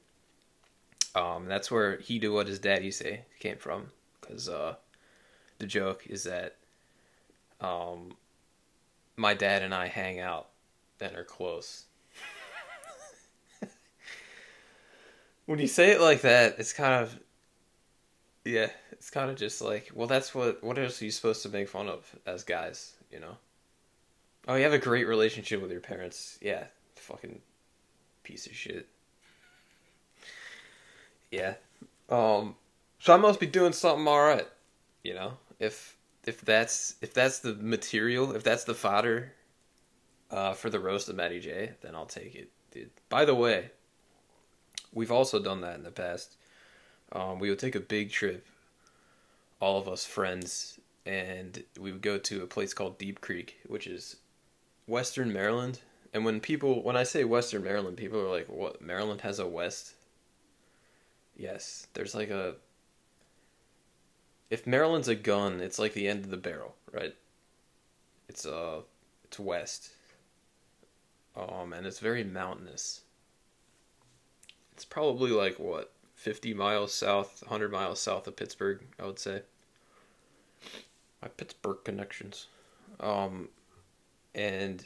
Um, 1.18 1.48
that's 1.48 1.72
where 1.72 1.98
he 1.98 2.20
do 2.20 2.32
what 2.32 2.48
his 2.48 2.60
daddy 2.60 2.92
say 2.92 3.22
came 3.40 3.58
from, 3.58 3.88
because 4.22 4.48
uh, 4.48 4.76
the 5.58 5.66
joke 5.66 6.06
is 6.08 6.24
that 6.26 6.58
um, 7.60 8.12
my 9.16 9.34
dad 9.34 9.64
and 9.64 9.74
I 9.74 9.88
hang 9.88 10.20
out 10.20 10.50
and 11.02 11.16
are 11.16 11.24
close. 11.24 11.86
when 15.48 15.58
you 15.60 15.68
say 15.68 15.92
it 15.92 16.02
like 16.02 16.22
that, 16.22 16.60
it's 16.60 16.74
kind 16.74 17.02
of 17.02 17.20
yeah, 18.46 18.70
it's 18.92 19.10
kind 19.10 19.30
of 19.30 19.36
just 19.36 19.62
like, 19.62 19.92
well, 19.94 20.08
that's 20.08 20.34
what. 20.34 20.64
What 20.64 20.78
else 20.78 21.02
are 21.02 21.06
you 21.06 21.12
supposed 21.12 21.44
to 21.44 21.50
make 21.50 21.68
fun 21.68 21.90
of 21.90 22.16
as 22.26 22.44
guys? 22.44 22.94
You 23.12 23.20
know. 23.20 23.38
Oh, 24.48 24.56
you 24.56 24.64
have 24.64 24.74
a 24.74 24.80
great 24.80 25.08
relationship 25.08 25.62
with 25.62 25.72
your 25.72 25.82
parents. 25.82 26.38
Yeah, 26.42 26.66
fucking 26.96 27.42
piece 28.24 28.46
of 28.46 28.56
shit. 28.56 28.88
Yeah. 31.32 31.56
Um. 32.10 32.56
So 33.00 33.14
I 33.14 33.18
must 33.18 33.40
be 33.40 33.48
doing 33.48 33.74
something 33.74 34.08
all 34.08 34.22
right. 34.22 34.48
You 35.04 35.14
know, 35.14 35.34
if 35.60 35.96
if 36.26 36.42
that's 36.42 36.96
if 37.02 37.14
that's 37.14 37.40
the 37.40 37.54
material, 37.56 38.36
if 38.36 38.44
that's 38.44 38.64
the 38.64 38.74
fodder, 38.74 39.34
uh, 40.32 40.54
for 40.54 40.70
the 40.70 40.80
roast 40.80 41.10
of 41.10 41.16
Matty 41.16 41.40
J, 41.40 41.72
then 41.82 41.96
I'll 41.96 42.06
take 42.06 42.36
it, 42.36 42.50
dude. 42.72 42.90
By 43.10 43.26
the 43.26 43.36
way, 43.36 43.72
we've 44.94 45.12
also 45.12 45.40
done 45.40 45.62
that 45.62 45.76
in 45.76 45.84
the 45.84 45.92
past 45.92 46.38
um, 47.12 47.40
we 47.40 47.50
would 47.50 47.60
take 47.60 47.76
a 47.76 47.80
big 47.80 48.12
trip, 48.12 48.46
all 49.60 49.80
of 49.80 49.88
us 49.88 50.06
friends, 50.06 50.80
and 51.06 51.64
we 51.80 51.92
would 51.92 52.02
go 52.02 52.18
to 52.18 52.44
a 52.44 52.48
place 52.48 52.74
called 52.74 52.98
Deep 52.98 53.22
Creek, 53.22 53.60
which 53.66 53.88
is 53.88 54.18
Western 54.88 55.32
Maryland. 55.32 55.80
And 56.14 56.26
when 56.26 56.40
people, 56.40 56.84
when 56.84 56.98
I 56.98 57.04
say 57.04 57.24
Western 57.24 57.64
Maryland, 57.64 57.98
people 57.98 58.20
are 58.20 58.30
like, 58.30 58.48
"What? 58.50 58.82
Maryland 58.82 59.22
has 59.22 59.40
a 59.40 59.48
West?" 59.48 59.94
Yes, 61.38 61.88
there's 61.94 62.16
like 62.16 62.30
a. 62.30 62.56
If 64.50 64.66
Maryland's 64.66 65.08
a 65.08 65.16
gun, 65.16 65.62
it's 65.62 65.78
like 65.78 65.94
the 65.94 66.08
end 66.08 66.26
of 66.26 66.32
the 66.32 66.38
barrel, 66.38 66.76
right? 66.92 67.14
It's 68.28 68.46
uh, 68.46 68.82
it's 69.24 69.40
west. 69.40 69.92
Um, 71.36 71.72
and 71.74 71.86
it's 71.86 72.00
very 72.00 72.24
mountainous. 72.24 73.02
It's 74.74 74.86
probably 74.86 75.30
like 75.30 75.60
what 75.60 75.92
50 76.16 76.56
miles 76.56 76.94
south, 76.94 77.44
100 77.44 77.72
miles 77.72 78.00
south 78.02 78.28
of 78.28 78.36
Pittsburgh, 78.36 78.82
I 79.00 79.06
would 79.06 79.20
say. 79.20 79.44
My 81.22 81.28
Pittsburgh 81.28 81.78
connections. 81.84 82.48
Um, 83.00 83.50
and 84.34 84.86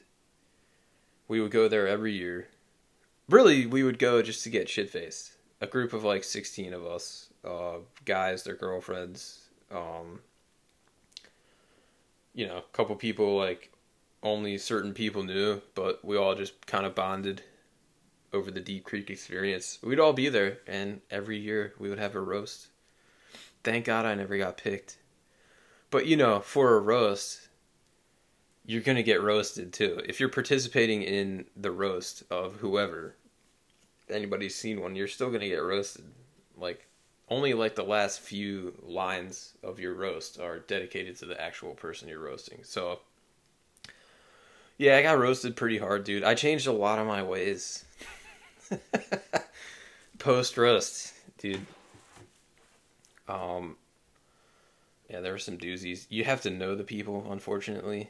we 1.29 1.39
would 1.39 1.51
go 1.51 1.69
there 1.69 1.87
every 1.87 2.13
year. 2.13 2.49
Really, 3.29 3.65
we 3.65 3.83
would 3.83 3.99
go 3.99 4.21
just 4.21 4.43
to 4.43 4.49
get 4.49 4.67
shit 4.67 4.89
faced. 4.89 5.31
A 5.61 5.67
group 5.67 5.93
of 5.93 6.03
like 6.03 6.23
16 6.23 6.73
of 6.73 6.85
us, 6.85 7.29
uh, 7.45 7.77
guys, 8.03 8.43
their 8.43 8.55
girlfriends, 8.55 9.45
um, 9.71 10.19
you 12.33 12.47
know, 12.47 12.57
a 12.57 12.75
couple 12.75 12.95
people 12.95 13.37
like 13.37 13.71
only 14.23 14.57
certain 14.57 14.93
people 14.93 15.23
knew, 15.23 15.61
but 15.75 16.03
we 16.03 16.17
all 16.17 16.35
just 16.35 16.65
kind 16.65 16.85
of 16.85 16.95
bonded 16.95 17.43
over 18.33 18.51
the 18.51 18.59
Deep 18.59 18.83
Creek 18.83 19.09
experience. 19.09 19.79
We'd 19.83 19.99
all 19.99 20.13
be 20.13 20.29
there, 20.29 20.59
and 20.67 21.01
every 21.09 21.37
year 21.37 21.73
we 21.79 21.89
would 21.89 21.99
have 21.99 22.15
a 22.15 22.21
roast. 22.21 22.67
Thank 23.63 23.85
God 23.85 24.05
I 24.05 24.15
never 24.15 24.37
got 24.37 24.57
picked. 24.57 24.97
But 25.89 26.05
you 26.05 26.15
know, 26.15 26.39
for 26.39 26.75
a 26.75 26.79
roast, 26.79 27.49
you're 28.65 28.81
gonna 28.81 29.03
get 29.03 29.21
roasted 29.21 29.73
too. 29.73 30.01
If 30.07 30.19
you're 30.19 30.29
participating 30.29 31.03
in 31.03 31.45
the 31.55 31.71
roast 31.71 32.23
of 32.31 32.57
whoever, 32.57 33.15
anybody's 34.11 34.55
seen 34.55 34.81
one, 34.81 34.95
you're 34.95 35.07
still 35.07 35.31
gonna 35.31 35.47
get 35.47 35.57
roasted. 35.57 36.05
Like 36.57 36.87
only 37.29 37.53
like 37.53 37.75
the 37.75 37.83
last 37.83 38.19
few 38.19 38.73
lines 38.83 39.53
of 39.63 39.79
your 39.79 39.93
roast 39.93 40.39
are 40.39 40.59
dedicated 40.59 41.17
to 41.17 41.25
the 41.25 41.41
actual 41.41 41.73
person 41.73 42.09
you're 42.09 42.19
roasting. 42.19 42.59
So 42.63 42.99
yeah, 44.77 44.97
I 44.97 45.03
got 45.03 45.19
roasted 45.19 45.55
pretty 45.55 45.77
hard, 45.77 46.03
dude. 46.03 46.23
I 46.23 46.33
changed 46.33 46.67
a 46.67 46.71
lot 46.71 46.99
of 46.99 47.07
my 47.07 47.23
ways. 47.23 47.85
Post 50.19 50.57
roast, 50.57 51.13
dude. 51.37 51.65
Um, 53.27 53.77
yeah, 55.09 55.21
there 55.21 55.31
were 55.33 55.37
some 55.37 55.57
doozies. 55.57 56.05
You 56.09 56.23
have 56.23 56.41
to 56.41 56.49
know 56.49 56.75
the 56.75 56.83
people, 56.83 57.27
unfortunately, 57.31 58.09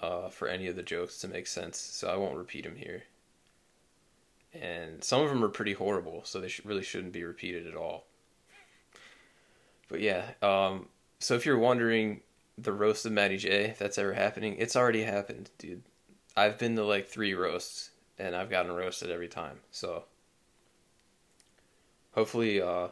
uh, 0.00 0.28
for 0.28 0.48
any 0.48 0.66
of 0.66 0.76
the 0.76 0.82
jokes 0.82 1.18
to 1.20 1.28
make 1.28 1.46
sense. 1.46 1.78
So 1.78 2.08
I 2.08 2.16
won't 2.16 2.36
repeat 2.36 2.64
them 2.64 2.76
here. 2.76 3.04
And 4.60 5.02
some 5.02 5.22
of 5.22 5.30
them 5.30 5.44
are 5.44 5.48
pretty 5.48 5.72
horrible, 5.72 6.22
so 6.24 6.40
they 6.40 6.48
sh- 6.48 6.64
really 6.64 6.82
shouldn't 6.82 7.12
be 7.12 7.24
repeated 7.24 7.66
at 7.66 7.74
all. 7.74 8.06
But 9.88 10.00
yeah, 10.00 10.30
um, 10.42 10.88
so 11.18 11.34
if 11.34 11.44
you're 11.44 11.58
wondering 11.58 12.20
the 12.56 12.72
roast 12.72 13.04
of 13.04 13.12
Matty 13.12 13.36
J, 13.36 13.64
if 13.64 13.78
that's 13.78 13.98
ever 13.98 14.12
happening, 14.14 14.56
it's 14.58 14.76
already 14.76 15.02
happened, 15.02 15.50
dude. 15.58 15.82
I've 16.36 16.58
been 16.58 16.76
to 16.76 16.84
like 16.84 17.08
three 17.08 17.34
roasts 17.34 17.90
and 18.18 18.34
I've 18.34 18.50
gotten 18.50 18.72
roasted 18.72 19.10
every 19.10 19.28
time. 19.28 19.60
So 19.70 20.04
hopefully 22.12 22.60
uh 22.60 22.88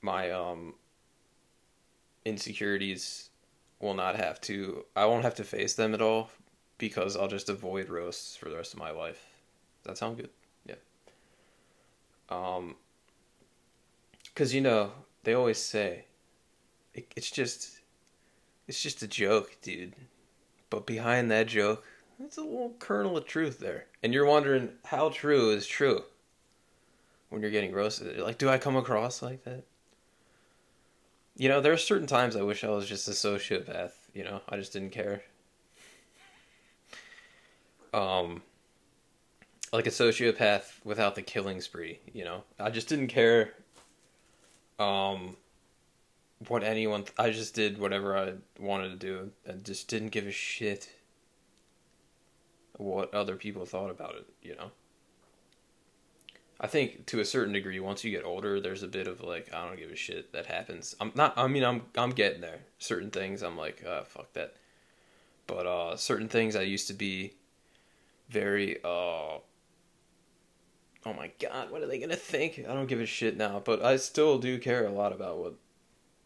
my 0.00 0.30
um 0.30 0.74
insecurities 2.24 3.30
will 3.80 3.94
not 3.94 4.16
have 4.16 4.40
to 4.42 4.84
I 4.94 5.06
won't 5.06 5.24
have 5.24 5.34
to 5.36 5.44
face 5.44 5.74
them 5.74 5.94
at 5.94 6.02
all 6.02 6.30
because 6.78 7.16
I'll 7.16 7.28
just 7.28 7.48
avoid 7.48 7.88
roasts 7.88 8.36
for 8.36 8.48
the 8.48 8.56
rest 8.56 8.72
of 8.72 8.78
my 8.78 8.90
life. 8.90 9.27
That 9.88 9.96
sound 9.96 10.18
good? 10.18 10.28
Yeah. 10.66 10.74
Um 12.28 12.76
cuz 14.34 14.54
you 14.54 14.60
know, 14.60 14.92
they 15.24 15.32
always 15.32 15.58
say 15.58 16.04
it, 16.92 17.10
it's 17.16 17.30
just 17.30 17.80
it's 18.66 18.82
just 18.82 19.02
a 19.02 19.08
joke, 19.08 19.56
dude. 19.62 19.94
But 20.68 20.84
behind 20.84 21.30
that 21.30 21.46
joke 21.46 21.84
there's 22.18 22.36
a 22.36 22.42
little 22.42 22.74
kernel 22.78 23.16
of 23.16 23.24
truth 23.24 23.60
there. 23.60 23.86
And 24.02 24.12
you're 24.12 24.26
wondering 24.26 24.72
how 24.84 25.08
true 25.08 25.52
is 25.52 25.66
true 25.66 26.04
when 27.30 27.40
you're 27.40 27.50
getting 27.50 27.72
roasted. 27.72 28.18
Like, 28.18 28.36
do 28.36 28.50
I 28.50 28.58
come 28.58 28.76
across 28.76 29.22
like 29.22 29.44
that? 29.44 29.64
You 31.34 31.48
know, 31.48 31.62
there 31.62 31.72
are 31.72 31.78
certain 31.78 32.08
times 32.08 32.36
I 32.36 32.42
wish 32.42 32.62
I 32.62 32.68
was 32.68 32.86
just 32.86 33.08
a 33.08 33.12
sociopath. 33.12 33.92
You 34.12 34.24
know, 34.24 34.42
I 34.48 34.56
just 34.56 34.72
didn't 34.72 34.90
care. 34.90 35.22
Um, 37.94 38.42
like 39.72 39.86
a 39.86 39.90
sociopath 39.90 40.84
without 40.84 41.14
the 41.14 41.22
killing 41.22 41.60
spree, 41.60 42.00
you 42.12 42.24
know. 42.24 42.44
I 42.58 42.70
just 42.70 42.88
didn't 42.88 43.08
care 43.08 43.54
um 44.78 45.36
what 46.46 46.62
anyone 46.62 47.02
th- 47.02 47.14
I 47.18 47.30
just 47.30 47.54
did 47.54 47.78
whatever 47.78 48.16
I 48.16 48.34
wanted 48.60 48.90
to 48.90 48.96
do 48.96 49.30
and 49.44 49.64
just 49.64 49.88
didn't 49.88 50.10
give 50.10 50.26
a 50.26 50.32
shit 50.32 50.88
what 52.76 53.12
other 53.12 53.34
people 53.34 53.66
thought 53.66 53.90
about 53.90 54.14
it, 54.14 54.26
you 54.40 54.54
know. 54.54 54.70
I 56.60 56.68
think 56.68 57.06
to 57.06 57.20
a 57.20 57.24
certain 57.24 57.52
degree 57.52 57.80
once 57.80 58.04
you 58.04 58.10
get 58.10 58.24
older 58.24 58.60
there's 58.60 58.82
a 58.82 58.88
bit 58.88 59.06
of 59.08 59.20
like 59.20 59.52
I 59.52 59.66
don't 59.66 59.78
give 59.78 59.90
a 59.90 59.96
shit 59.96 60.32
that 60.32 60.46
happens. 60.46 60.94
I'm 61.00 61.12
not 61.14 61.34
I 61.36 61.46
mean 61.48 61.64
I'm 61.64 61.82
I'm 61.96 62.10
getting 62.10 62.40
there. 62.40 62.60
Certain 62.78 63.10
things 63.10 63.42
I'm 63.42 63.56
like 63.56 63.84
uh 63.84 64.04
fuck 64.04 64.32
that. 64.34 64.54
But 65.46 65.66
uh 65.66 65.96
certain 65.96 66.28
things 66.28 66.56
I 66.56 66.62
used 66.62 66.86
to 66.88 66.94
be 66.94 67.34
very 68.28 68.78
uh 68.84 69.38
oh 71.06 71.12
my 71.12 71.30
god, 71.40 71.70
what 71.70 71.82
are 71.82 71.86
they 71.86 71.98
gonna 71.98 72.16
think? 72.16 72.60
I 72.68 72.74
don't 72.74 72.86
give 72.86 73.00
a 73.00 73.06
shit 73.06 73.36
now, 73.36 73.62
but 73.64 73.82
I 73.82 73.96
still 73.96 74.38
do 74.38 74.58
care 74.58 74.86
a 74.86 74.90
lot 74.90 75.12
about 75.12 75.38
what 75.38 75.54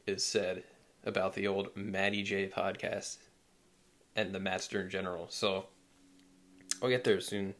is 0.07 0.25
said 0.25 0.65
about 1.05 1.35
the 1.35 1.47
old 1.47 1.77
Matty 1.77 2.23
J 2.23 2.49
podcast 2.49 3.19
and 4.17 4.35
the 4.35 4.41
Matt 4.41 4.73
in 4.73 4.91
General. 4.91 5.27
So 5.31 5.67
I'll 6.83 6.89
get 6.89 7.05
there 7.05 7.21
soon. 7.21 7.55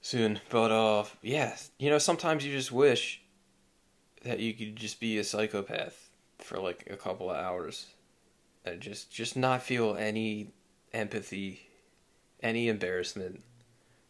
Soon. 0.00 0.40
But 0.50 0.70
uh 0.70 1.04
yeah, 1.22 1.56
you 1.78 1.90
know, 1.90 1.98
sometimes 1.98 2.44
you 2.44 2.52
just 2.52 2.72
wish 2.72 3.22
that 4.22 4.40
you 4.40 4.54
could 4.54 4.76
just 4.76 5.00
be 5.00 5.18
a 5.18 5.24
psychopath 5.24 6.10
for 6.38 6.58
like 6.58 6.88
a 6.90 6.96
couple 6.96 7.30
of 7.30 7.36
hours 7.36 7.86
and 8.64 8.80
just 8.80 9.10
just 9.10 9.36
not 9.36 9.62
feel 9.62 9.96
any 9.96 10.52
empathy, 10.92 11.68
any 12.42 12.68
embarrassment 12.68 13.42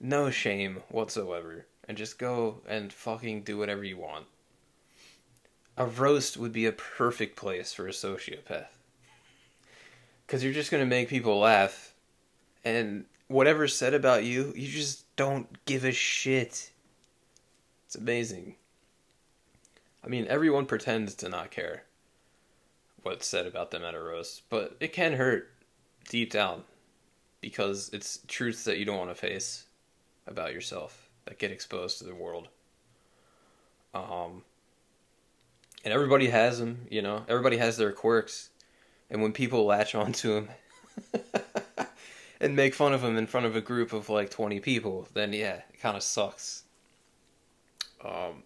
no 0.04 0.30
shame 0.30 0.82
whatsoever 0.90 1.64
and 1.88 1.96
just 1.96 2.18
go 2.18 2.60
and 2.68 2.92
fucking 2.92 3.42
do 3.42 3.56
whatever 3.56 3.82
you 3.82 3.96
want. 3.96 4.26
A 5.78 5.86
roast 5.86 6.36
would 6.36 6.52
be 6.52 6.66
a 6.66 6.72
perfect 6.72 7.36
place 7.36 7.72
for 7.72 7.88
a 7.88 7.90
sociopath. 7.90 8.66
Because 10.26 10.44
you're 10.44 10.52
just 10.52 10.70
going 10.70 10.82
to 10.82 10.88
make 10.88 11.08
people 11.08 11.38
laugh. 11.38 11.94
And 12.64 13.06
whatever's 13.28 13.74
said 13.74 13.94
about 13.94 14.24
you, 14.24 14.52
you 14.54 14.68
just 14.68 15.04
don't 15.16 15.48
give 15.64 15.84
a 15.84 15.92
shit. 15.92 16.70
It's 17.86 17.96
amazing. 17.96 18.56
I 20.04 20.08
mean, 20.08 20.26
everyone 20.28 20.66
pretends 20.66 21.14
to 21.16 21.30
not 21.30 21.50
care 21.50 21.84
what's 23.02 23.26
said 23.26 23.46
about 23.46 23.70
them 23.70 23.82
at 23.82 23.94
a 23.94 24.00
roast, 24.00 24.42
but 24.50 24.76
it 24.80 24.92
can 24.92 25.14
hurt 25.14 25.50
deep 26.08 26.30
down 26.30 26.62
because 27.40 27.90
it's 27.92 28.20
truths 28.28 28.64
that 28.64 28.78
you 28.78 28.84
don't 28.84 28.98
want 28.98 29.10
to 29.10 29.14
face 29.14 29.64
about 30.26 30.52
yourself 30.52 31.08
that 31.26 31.38
get 31.38 31.50
exposed 31.50 31.98
to 31.98 32.04
the 32.04 32.14
world. 32.14 32.48
Um, 33.94 34.42
and 35.84 35.92
everybody 35.92 36.28
has 36.28 36.58
them, 36.58 36.86
you 36.90 37.02
know. 37.02 37.24
Everybody 37.28 37.58
has 37.58 37.76
their 37.76 37.92
quirks, 37.92 38.50
and 39.10 39.22
when 39.22 39.32
people 39.32 39.64
latch 39.64 39.94
onto 39.94 40.34
them 40.34 40.48
and 42.40 42.56
make 42.56 42.74
fun 42.74 42.92
of 42.92 43.02
them 43.02 43.16
in 43.16 43.26
front 43.26 43.46
of 43.46 43.54
a 43.54 43.60
group 43.60 43.92
of 43.92 44.08
like 44.08 44.30
twenty 44.30 44.60
people, 44.60 45.08
then 45.14 45.32
yeah, 45.32 45.60
it 45.72 45.80
kind 45.80 45.96
of 45.96 46.02
sucks. 46.02 46.64
Um, 48.04 48.42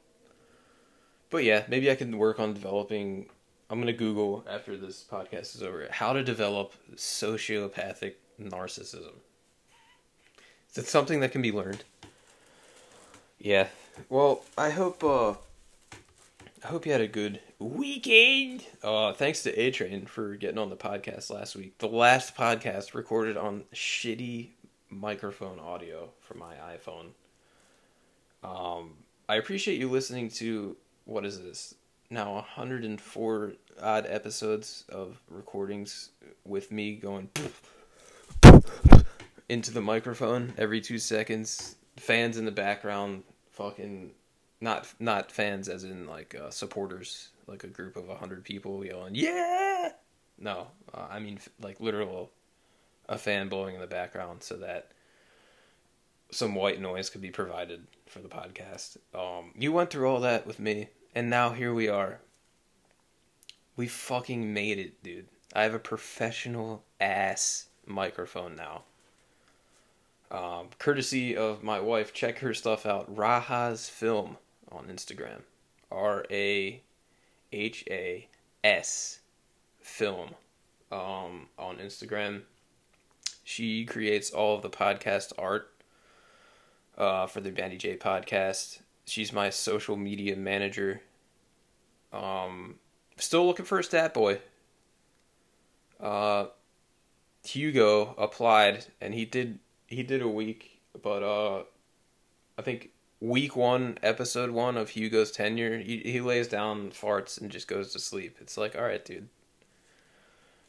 but 1.31 1.45
yeah, 1.45 1.65
maybe 1.69 1.91
I 1.91 1.95
can 1.95 2.19
work 2.19 2.41
on 2.41 2.55
developing. 2.55 3.31
I'm 3.71 3.81
gonna 3.81 3.93
Google 3.93 4.45
after 4.49 4.77
this 4.77 5.05
podcast 5.11 5.55
is 5.55 5.63
over 5.63 5.87
how 5.91 6.13
to 6.13 6.23
develop 6.23 6.75
sociopathic 6.95 8.15
narcissism. 8.41 9.15
Is 10.79 10.85
it 10.85 10.91
something 10.91 11.19
that 11.21 11.33
can 11.33 11.43
be 11.43 11.51
learned? 11.51 11.83
Yeah. 13.41 13.67
Well, 14.09 14.45
I 14.57 14.71
hope 14.71 15.03
uh 15.03 15.31
I 16.63 16.67
hope 16.69 16.87
you 16.87 16.93
had 16.93 17.01
a 17.01 17.09
good 17.09 17.41
weekend. 17.59 18.65
Uh 18.85 19.13
thanks 19.13 19.43
to 19.43 19.59
A 19.59 19.73
Train 19.73 20.07
for 20.07 20.37
getting 20.37 20.57
on 20.57 20.71
the 20.71 20.77
podcast 20.77 21.31
last 21.31 21.57
week. 21.57 21.77
The 21.79 21.89
last 21.89 22.37
podcast 22.37 22.95
recorded 22.95 23.37
on 23.37 23.65
shitty 23.75 24.51
microphone 24.89 25.59
audio 25.59 26.11
from 26.21 26.39
my 26.39 26.55
iPhone. 26.55 27.09
Um 28.45 28.99
I 29.29 29.35
appreciate 29.35 29.81
you 29.81 29.91
listening 29.91 30.31
to 30.31 30.77
what 31.07 31.25
is 31.25 31.43
this? 31.43 31.75
Now 32.09 32.35
104 32.35 33.53
odd 33.83 34.07
episodes 34.09 34.85
of 34.91 35.21
recordings 35.29 36.11
with 36.45 36.71
me 36.71 36.95
going 36.95 37.31
into 39.49 39.73
the 39.73 39.81
microphone 39.81 40.53
every 40.59 40.81
two 40.81 40.99
seconds. 40.99 41.77
Fans 41.97 42.37
in 42.37 42.45
the 42.45 42.53
background, 42.53 43.25
fucking 43.51 44.13
not 44.61 44.87
not 45.01 45.33
fans 45.33 45.69
as 45.69 45.85
in 45.85 46.07
like 46.07 46.35
uh, 46.35 46.51
supporters, 46.51 47.31
like 47.47 47.65
a 47.65 47.69
group 47.69 47.97
of 47.97 48.09
hundred 48.19 48.45
people 48.45 48.85
yelling 48.85 49.15
yeah. 49.15 49.91
No, 50.39 50.69
uh, 50.95 51.07
I 51.11 51.19
mean 51.19 51.41
like 51.61 51.81
literal 51.81 52.31
a 53.09 53.19
fan 53.19 53.49
blowing 53.49 53.75
in 53.75 53.81
the 53.81 53.87
background 53.87 54.43
so 54.43 54.57
that 54.59 54.93
some 56.31 56.55
white 56.55 56.81
noise 56.81 57.09
could 57.09 57.23
be 57.23 57.31
provided 57.31 57.87
for 58.07 58.21
the 58.21 58.29
podcast. 58.29 58.99
Um, 59.15 59.53
you 59.59 59.73
went 59.73 59.91
through 59.91 60.09
all 60.09 60.21
that 60.21 60.47
with 60.47 60.59
me, 60.59 60.89
and 61.15 61.31
now 61.31 61.51
here 61.51 61.73
we 61.73 61.89
are. 61.89 62.21
We 63.77 63.87
fucking 63.87 64.53
made 64.53 64.79
it, 64.79 65.03
dude. 65.03 65.29
I 65.55 65.63
have 65.63 65.75
a 65.75 65.79
professional 65.79 66.85
ass 67.01 67.69
microphone 67.87 68.57
now. 68.57 68.83
Um, 70.31 70.69
courtesy 70.79 71.37
of 71.37 71.63
my 71.63 71.81
wife, 71.81 72.13
check 72.13 72.41
her 72.41 72.53
stuff 72.53 72.85
out. 72.85 73.15
Rahas 73.15 73.89
Film 73.89 74.37
on 74.71 74.87
Instagram. 74.87 75.43
R 75.91 76.25
A 76.31 76.83
H 77.53 77.85
A 77.91 78.29
S 78.63 79.21
Film 79.81 80.35
um, 80.93 81.49
on 81.59 81.77
Instagram. 81.79 82.43
She 83.45 83.87
creates 83.87 84.31
all 84.31 84.57
of 84.57 84.63
the 84.63 84.69
podcast 84.69 85.33
art 85.39 85.73
uh, 86.99 87.27
for 87.27 87.41
the 87.41 87.51
Matty 87.51 87.79
J 87.79 87.97
podcast. 87.97 88.81
She's 89.07 89.33
my 89.33 89.49
social 89.49 89.97
media 89.97 90.37
manager. 90.37 91.01
Um, 92.13 92.75
still 93.17 93.47
looking 93.47 93.65
for 93.65 93.79
a 93.79 93.85
stat 93.85 94.13
boy. 94.13 94.41
Uh, 95.99 96.47
Hugo 97.45 98.15
applied 98.19 98.87
and 99.01 99.15
he 99.15 99.25
did 99.25 99.59
he 99.89 100.03
did 100.03 100.23
a 100.23 100.29
week, 100.29 100.81
but 101.03 101.23
uh, 101.23 101.65
I 102.57 102.63
think 102.63 102.91
week 103.21 103.57
one, 103.57 103.99
episode 104.03 104.51
one 104.51 104.77
of 104.77 104.91
Hugo's 104.91 105.33
tenure, 105.33 105.79
he 105.79 105.99
he 105.99 106.21
lays 106.21 106.47
down 106.47 106.91
farts 106.91 107.41
and 107.41 107.51
just 107.51 107.67
goes 107.67 107.93
to 107.93 107.99
sleep. 107.99 108.37
It's 108.41 108.57
like, 108.57 108.77
all 108.77 108.85
right, 108.85 109.05
dude. 109.05 109.29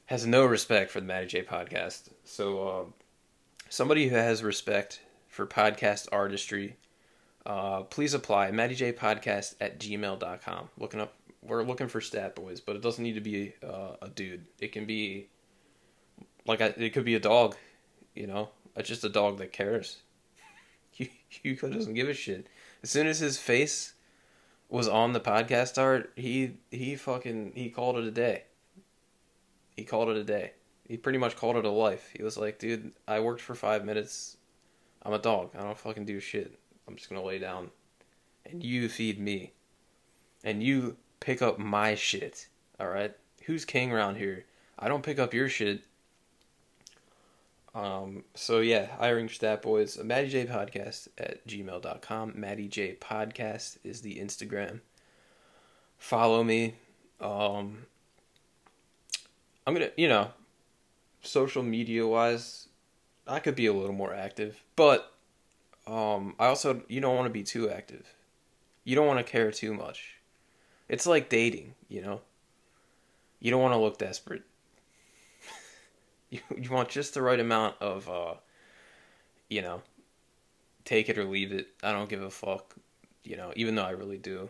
Has 0.08 0.26
no 0.26 0.46
respect 0.46 0.90
for 0.90 1.00
the 1.00 1.06
Matty 1.06 1.28
J 1.28 1.44
podcast. 1.44 2.10
So, 2.24 2.68
uh, 2.68 2.84
somebody 3.70 4.08
who 4.08 4.16
has 4.16 4.42
respect 4.42 5.02
for 5.28 5.46
podcast 5.46 6.08
artistry, 6.12 6.78
uh, 7.46 7.84
please 7.84 8.16
apply. 8.16 8.50
Matty 8.50 8.74
J 8.74 8.92
podcast 8.92 9.56
at 9.62 9.80
gmail.com. 9.80 10.70
Looking 10.80 11.02
up, 11.02 11.14
we're 11.44 11.62
looking 11.64 11.90
for 11.90 12.02
stat 12.02 12.36
boys, 12.36 12.60
but 12.60 12.76
it 12.76 12.82
doesn't 12.82 13.04
need 13.04 13.16
to 13.16 13.22
be 13.22 13.54
uh, 13.64 13.98
a 14.02 14.10
dude. 14.10 14.46
It 14.60 14.72
can 14.72 14.86
be 14.86 15.28
like 16.48 16.62
a, 16.62 16.84
it 16.84 16.94
could 16.94 17.06
be 17.06 17.16
a 17.16 17.20
dog, 17.20 17.56
you 18.16 18.28
know. 18.28 18.50
It's 18.76 18.88
just 18.88 19.04
a 19.04 19.10
dog 19.10 19.38
that 19.40 19.52
cares. 19.52 19.98
Hugo 20.92 21.70
doesn't 21.74 21.94
give 21.94 22.10
a 22.10 22.14
shit. 22.14 22.48
As 22.84 22.90
soon 22.90 23.08
as 23.08 23.20
his 23.20 23.38
face 23.38 23.94
was 24.70 24.88
on 24.88 25.14
the 25.14 25.20
podcast 25.20 25.78
art, 25.78 26.12
he 26.16 26.58
he 26.72 26.96
fucking 26.96 27.54
he 27.56 27.70
called 27.70 27.98
it 27.98 28.06
a 28.06 28.12
day. 28.12 28.44
He 29.76 29.84
called 29.84 30.10
it 30.10 30.18
a 30.18 30.24
day. 30.24 30.54
He 30.88 30.98
pretty 30.98 31.20
much 31.20 31.36
called 31.36 31.56
it 31.56 31.66
a 31.66 31.70
life. 31.70 32.10
He 32.16 32.24
was 32.24 32.38
like, 32.38 32.60
dude, 32.60 32.92
I 33.08 33.20
worked 33.20 33.42
for 33.42 33.56
five 33.56 33.86
minutes. 33.86 34.38
I'm 35.04 35.14
a 35.14 35.20
dog. 35.20 35.52
I 35.58 35.62
don't 35.62 35.78
fucking 35.78 36.06
do 36.06 36.20
shit. 36.20 36.58
I'm 36.88 36.96
just 36.96 37.10
gonna 37.10 37.24
lay 37.24 37.40
down. 37.40 37.72
And 38.46 38.64
you 38.64 38.90
feed 38.90 39.20
me. 39.20 39.54
And 40.44 40.64
you 40.64 40.98
pick 41.20 41.42
up 41.42 41.60
my 41.60 41.96
shit. 41.96 42.48
Alright? 42.80 43.16
Who's 43.46 43.66
king 43.66 43.92
around 43.92 44.16
here? 44.16 44.46
I 44.78 44.88
don't 44.88 45.04
pick 45.04 45.20
up 45.20 45.34
your 45.34 45.50
shit. 45.50 45.82
Um, 47.76 48.24
so 48.34 48.60
yeah, 48.60 48.88
hiring 48.98 49.30
stat 49.30 49.62
boys, 49.62 49.98
Matty 50.04 50.30
J 50.30 50.46
podcast 50.46 51.08
at 51.18 51.46
gmail.com. 51.48 52.34
Matty 52.36 52.68
J 52.68 52.96
podcast 53.00 53.78
is 53.84 54.02
the 54.02 54.16
Instagram. 54.16 54.82
Follow 55.98 56.44
me. 56.44 56.76
Um, 57.22 57.86
I'm 59.68 59.74
gonna, 59.74 59.92
you 59.98 60.08
know, 60.08 60.32
social 61.22 61.62
media 61.62 62.08
wise, 62.08 62.68
I 63.28 63.40
could 63.40 63.56
be 63.56 63.68
a 63.68 63.74
little 63.74 63.94
more 63.94 64.14
active, 64.14 64.64
but 64.76 65.14
um, 65.86 66.36
I 66.40 66.48
also 66.48 66.82
you 66.88 67.02
don't 67.02 67.16
want 67.16 67.28
to 67.28 67.34
be 67.34 67.44
too 67.44 67.70
active. 67.70 68.14
You 68.84 68.96
don't 68.96 69.08
want 69.08 69.20
to 69.20 69.32
care 69.32 69.52
too 69.52 69.74
much. 69.74 70.16
It's 70.88 71.06
like 71.06 71.30
dating, 71.30 71.76
you 71.88 72.02
know. 72.02 72.22
You 73.40 73.52
don't 73.52 73.62
want 73.62 73.74
to 73.74 73.80
look 73.80 74.00
desperate 74.00 74.44
you, 76.30 76.40
you 76.58 76.72
want 76.72 76.90
just 76.90 77.14
the 77.14 77.22
right 77.22 77.40
amount 77.40 77.76
of 77.82 78.10
uh, 78.10 78.34
you 79.50 79.62
know 79.62 79.82
take 80.86 81.10
it 81.10 81.18
or 81.18 81.26
leave 81.26 81.52
it. 81.52 81.68
I 81.84 81.92
don't 81.92 82.10
give 82.10 82.24
a 82.24 82.32
fuck, 82.32 82.76
you 83.24 83.38
know, 83.38 83.54
even 83.56 83.76
though 83.76 83.86
I 83.86 83.92
really 83.92 84.18
do. 84.18 84.50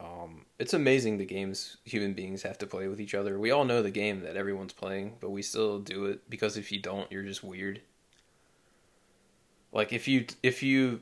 Um, 0.00 0.46
it's 0.58 0.74
amazing 0.74 1.18
the 1.18 1.24
games 1.24 1.76
human 1.84 2.14
beings 2.14 2.42
have 2.42 2.58
to 2.58 2.66
play 2.66 2.88
with 2.88 3.00
each 3.00 3.14
other. 3.14 3.38
We 3.38 3.52
all 3.52 3.64
know 3.64 3.82
the 3.82 3.90
game 3.92 4.22
that 4.22 4.36
everyone's 4.36 4.72
playing, 4.72 5.18
but 5.20 5.30
we 5.30 5.42
still 5.42 5.78
do 5.78 6.06
it 6.06 6.28
because 6.28 6.56
if 6.56 6.72
you 6.72 6.80
don't, 6.80 7.10
you're 7.12 7.22
just 7.22 7.44
weird. 7.44 7.80
Like 9.70 9.92
if 9.92 10.08
you 10.08 10.26
if 10.42 10.62
you 10.62 11.00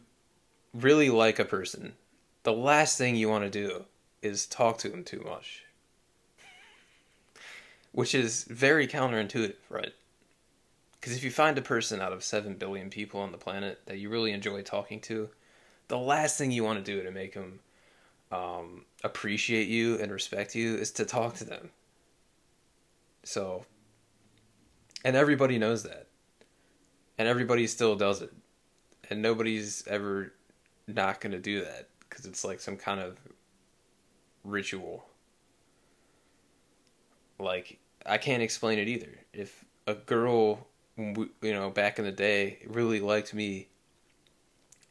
really 0.75 1.09
like 1.09 1.39
a 1.39 1.45
person, 1.47 1.95
the 2.43 2.53
last 2.53 2.99
thing 2.99 3.17
you 3.17 3.31
want 3.31 3.45
to 3.45 3.51
do 3.51 3.85
is 4.21 4.47
talk 4.47 4.77
to 4.79 4.91
them 4.91 5.03
too 5.03 5.23
much. 5.27 5.65
Which 7.93 8.15
is 8.15 8.45
very 8.45 8.87
counterintuitive, 8.87 9.57
right? 9.69 9.93
Because 10.93 11.17
if 11.17 11.25
you 11.25 11.31
find 11.31 11.57
a 11.59 11.63
person 11.63 12.01
out 12.01 12.13
of 12.13 12.23
7 12.23 12.55
billion 12.55 12.91
people 12.91 13.21
on 13.21 13.33
the 13.33 13.39
planet 13.39 13.81
that 13.87 13.99
you 13.99 14.11
really 14.11 14.33
enjoy 14.33 14.63
talking 14.63 15.01
to, 15.03 15.31
the 15.89 15.99
last 15.99 16.39
thing 16.39 16.51
you 16.51 16.63
want 16.63 16.85
to 16.85 16.93
do 16.93 17.03
to 17.03 17.11
make 17.11 17.35
them 17.35 17.61
um, 18.31 18.85
appreciate 19.03 19.69
you 19.69 19.99
and 19.99 20.13
respect 20.13 20.55
you 20.55 20.77
is 20.77 20.93
to 20.93 21.05
talk 21.05 21.35
to 21.37 21.45
them. 21.45 21.71
So, 23.25 23.65
and 25.05 25.17
everybody 25.17 25.59
knows 25.59 25.83
that. 25.83 26.07
And 27.19 27.29
everybody 27.29 27.67
still 27.67 27.97
does 27.97 28.23
it. 28.23 28.33
And 29.11 29.21
nobody's 29.21 29.87
ever 29.87 30.33
not 30.87 31.21
going 31.21 31.33
to 31.33 31.39
do 31.39 31.65
that 31.65 31.89
because 32.09 32.25
it's 32.25 32.45
like 32.45 32.61
some 32.61 32.77
kind 32.77 33.01
of 33.01 33.19
ritual. 34.45 35.05
Like, 37.41 37.79
I 38.07 38.19
can't 38.19 38.43
explain 38.43 38.79
it 38.79 38.89
either. 38.89 39.19
If 39.33 39.65
a 39.87 39.95
girl, 39.95 40.67
you 40.97 41.29
know, 41.43 41.71
back 41.71 41.99
in 41.99 42.05
the 42.05 42.13
day 42.13 42.59
really 42.67 43.01
liked 43.01 43.35
me 43.35 43.69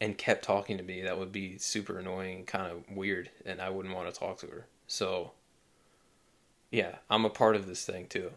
and 0.00 0.16
kept 0.16 0.44
talking 0.44 0.78
to 0.78 0.82
me, 0.82 1.02
that 1.02 1.18
would 1.18 1.32
be 1.32 1.58
super 1.58 1.98
annoying, 1.98 2.44
kind 2.44 2.70
of 2.72 2.96
weird, 2.96 3.30
and 3.44 3.60
I 3.60 3.70
wouldn't 3.70 3.94
want 3.94 4.12
to 4.12 4.18
talk 4.18 4.38
to 4.38 4.46
her. 4.46 4.66
So, 4.86 5.32
yeah, 6.70 6.96
I'm 7.08 7.24
a 7.24 7.30
part 7.30 7.56
of 7.56 7.66
this 7.66 7.84
thing 7.84 8.06
too. 8.06 8.32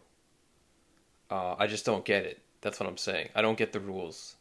Uh, 1.29 1.55
I 1.57 1.67
just 1.67 1.85
don't 1.85 2.05
get 2.05 2.25
it. 2.25 2.41
That's 2.61 2.79
what 2.79 2.87
I'm 2.87 2.97
saying. 2.97 3.29
I 3.35 3.41
don't 3.41 3.57
get 3.57 3.73
the 3.73 3.79
rules. 3.79 4.35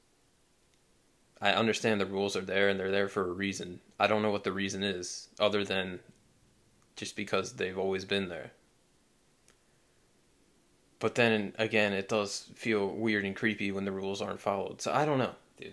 I 1.40 1.52
understand 1.52 2.00
the 2.00 2.06
rules 2.06 2.36
are 2.36 2.42
there 2.42 2.68
and 2.68 2.78
they're 2.78 2.90
there 2.90 3.08
for 3.08 3.28
a 3.28 3.32
reason. 3.32 3.80
I 3.98 4.06
don't 4.06 4.22
know 4.22 4.30
what 4.30 4.44
the 4.44 4.52
reason 4.52 4.82
is, 4.82 5.28
other 5.40 5.64
than 5.64 6.00
just 6.94 7.16
because 7.16 7.54
they've 7.54 7.78
always 7.78 8.04
been 8.04 8.28
there. 8.28 8.52
But 11.02 11.16
then 11.16 11.52
again, 11.58 11.92
it 11.92 12.08
does 12.08 12.46
feel 12.54 12.86
weird 12.86 13.24
and 13.24 13.34
creepy 13.34 13.72
when 13.72 13.84
the 13.84 13.90
rules 13.90 14.22
aren't 14.22 14.40
followed. 14.40 14.80
So 14.80 14.92
I 14.92 15.04
don't 15.04 15.18
know. 15.18 15.34
dude. 15.60 15.72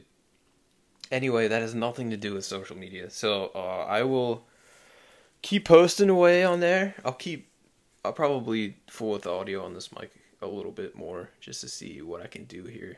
Anyway, 1.12 1.48
that 1.48 1.62
has 1.62 1.76
nothing 1.76 2.10
to 2.10 2.18
do 2.18 2.34
with 2.34 2.46
social 2.46 2.76
media. 2.76 3.12
So 3.12 3.52
uh, 3.54 3.86
I 3.88 4.02
will 4.02 4.48
keep 5.44 5.65
posting 5.65 6.10
away 6.10 6.44
on 6.44 6.62
there. 6.62 6.96
I'll 7.06 7.13
keep. 7.13 7.48
I'll 8.04 8.12
probably 8.12 8.78
fool 8.89 9.12
with 9.12 9.22
the 9.22 9.32
audio 9.32 9.63
on 9.63 9.76
this 9.76 9.92
mic 9.92 10.10
a 10.42 10.48
little 10.48 10.72
bit 10.72 10.96
more 10.96 11.30
just 11.39 11.62
to 11.62 11.68
see 11.68 12.02
what 12.02 12.24
I 12.24 12.28
can 12.28 12.46
do 12.46 12.63
here. 12.63 12.98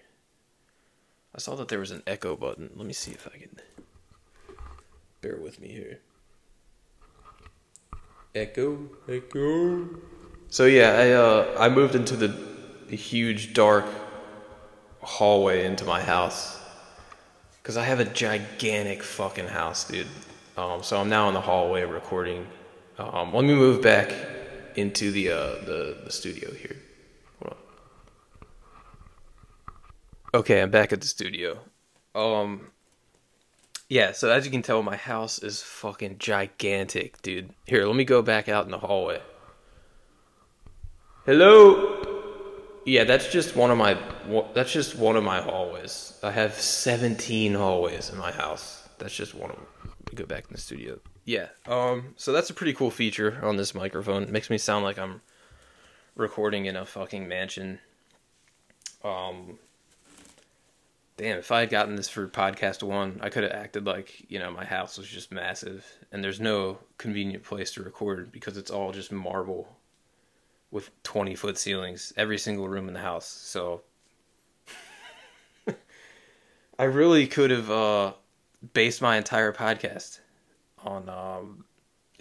I 1.35 1.39
saw 1.39 1.55
that 1.55 1.67
there 1.67 1.79
was 1.79 1.91
an 1.91 2.01
echo 2.07 2.37
button. 2.37 2.69
Let 2.77 2.87
me 2.87 2.93
see 2.93 3.11
if 3.11 3.27
I 3.27 3.39
can. 3.39 3.57
Bear 5.19 5.35
with 5.35 5.59
me 5.59 5.67
here. 5.67 5.99
Echo, 8.33 8.89
echo. 9.09 9.89
So 10.51 10.65
yeah, 10.65 10.91
I 10.91 11.11
uh, 11.11 11.55
I 11.57 11.69
moved 11.69 11.95
into 11.95 12.17
the, 12.17 12.51
huge 12.93 13.53
dark 13.53 13.85
hallway 15.01 15.65
into 15.65 15.85
my 15.85 16.01
house 16.01 16.59
because 17.61 17.77
I 17.77 17.85
have 17.85 18.01
a 18.01 18.05
gigantic 18.05 19.01
fucking 19.01 19.47
house, 19.47 19.87
dude. 19.87 20.07
Um, 20.57 20.83
so 20.83 20.99
I'm 20.99 21.07
now 21.07 21.29
in 21.29 21.33
the 21.33 21.39
hallway 21.39 21.85
recording. 21.85 22.45
Um, 22.97 23.33
let 23.33 23.45
me 23.45 23.55
move 23.55 23.81
back 23.81 24.13
into 24.75 25.09
the 25.11 25.29
uh, 25.29 25.55
the 25.63 25.97
the 26.03 26.11
studio 26.11 26.51
here. 26.53 26.75
Okay, 30.33 30.61
I'm 30.61 30.69
back 30.69 30.91
at 30.91 30.99
the 30.99 31.07
studio. 31.07 31.59
Um, 32.13 32.71
yeah. 33.87 34.11
So 34.11 34.29
as 34.29 34.43
you 34.43 34.51
can 34.51 34.63
tell, 34.63 34.83
my 34.83 34.97
house 34.97 35.39
is 35.39 35.61
fucking 35.61 36.17
gigantic, 36.19 37.21
dude. 37.21 37.51
Here, 37.65 37.85
let 37.85 37.95
me 37.95 38.03
go 38.03 38.21
back 38.21 38.49
out 38.49 38.65
in 38.65 38.71
the 38.71 38.79
hallway. 38.79 39.21
Hello. 41.23 42.01
Yeah, 42.83 43.03
that's 43.03 43.31
just 43.31 43.55
one 43.55 43.69
of 43.69 43.77
my 43.77 43.95
that's 44.55 44.71
just 44.71 44.95
one 44.95 45.15
of 45.15 45.23
my 45.23 45.39
hallways. 45.39 46.17
I 46.23 46.31
have 46.31 46.55
17 46.55 47.53
hallways 47.53 48.09
in 48.09 48.17
my 48.17 48.31
house. 48.31 48.89
That's 48.97 49.13
just 49.13 49.35
one 49.35 49.51
of 49.51 49.57
them. 49.57 49.67
Go 50.15 50.25
back 50.25 50.45
in 50.47 50.53
the 50.53 50.59
studio. 50.59 50.99
Yeah. 51.25 51.49
Um 51.67 52.15
so 52.17 52.31
that's 52.31 52.49
a 52.49 52.55
pretty 52.55 52.73
cool 52.73 52.89
feature 52.89 53.37
on 53.43 53.55
this 53.55 53.75
microphone. 53.75 54.23
It 54.23 54.31
makes 54.31 54.49
me 54.49 54.57
sound 54.57 54.83
like 54.83 54.97
I'm 54.97 55.21
recording 56.15 56.65
in 56.65 56.75
a 56.75 56.87
fucking 56.87 57.27
mansion. 57.27 57.77
Um 59.03 59.59
Damn, 61.17 61.37
if 61.37 61.51
I 61.51 61.59
had 61.59 61.69
gotten 61.69 61.97
this 61.97 62.09
for 62.09 62.27
podcast 62.27 62.81
1, 62.81 63.19
I 63.21 63.29
could 63.29 63.43
have 63.43 63.51
acted 63.51 63.85
like, 63.85 64.25
you 64.27 64.39
know, 64.39 64.49
my 64.49 64.65
house 64.65 64.97
was 64.97 65.07
just 65.07 65.31
massive 65.31 65.85
and 66.11 66.23
there's 66.23 66.39
no 66.39 66.79
convenient 66.97 67.43
place 67.43 67.73
to 67.73 67.83
record 67.83 68.31
because 68.31 68.57
it's 68.57 68.71
all 68.71 68.91
just 68.91 69.11
marble 69.11 69.77
with 70.71 70.89
20 71.03 71.35
foot 71.35 71.57
ceilings, 71.57 72.13
every 72.17 72.37
single 72.37 72.67
room 72.67 72.87
in 72.87 72.93
the 72.93 73.01
house. 73.01 73.27
So 73.27 73.81
I 76.79 76.85
really 76.85 77.27
could 77.27 77.51
have 77.51 77.69
uh, 77.69 78.13
based 78.73 79.01
my 79.01 79.17
entire 79.17 79.51
podcast 79.51 80.19
on 80.83 81.09
um, 81.09 81.65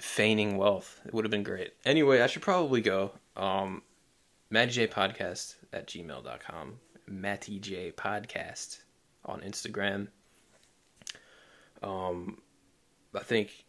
feigning 0.00 0.56
wealth. 0.56 1.00
It 1.06 1.14
would 1.14 1.24
have 1.24 1.30
been 1.30 1.44
great. 1.44 1.72
Anyway, 1.84 2.20
I 2.20 2.26
should 2.26 2.42
probably 2.42 2.80
go. 2.80 3.12
Um, 3.36 3.82
Matty 4.50 4.72
J 4.72 4.86
Podcast 4.88 5.54
at 5.72 5.86
gmail.com. 5.86 6.78
Matty 7.06 7.58
J 7.60 7.92
Podcast 7.92 8.80
on 9.24 9.40
Instagram. 9.42 10.08
Um, 11.82 12.42
I 13.14 13.20
think 13.20 13.64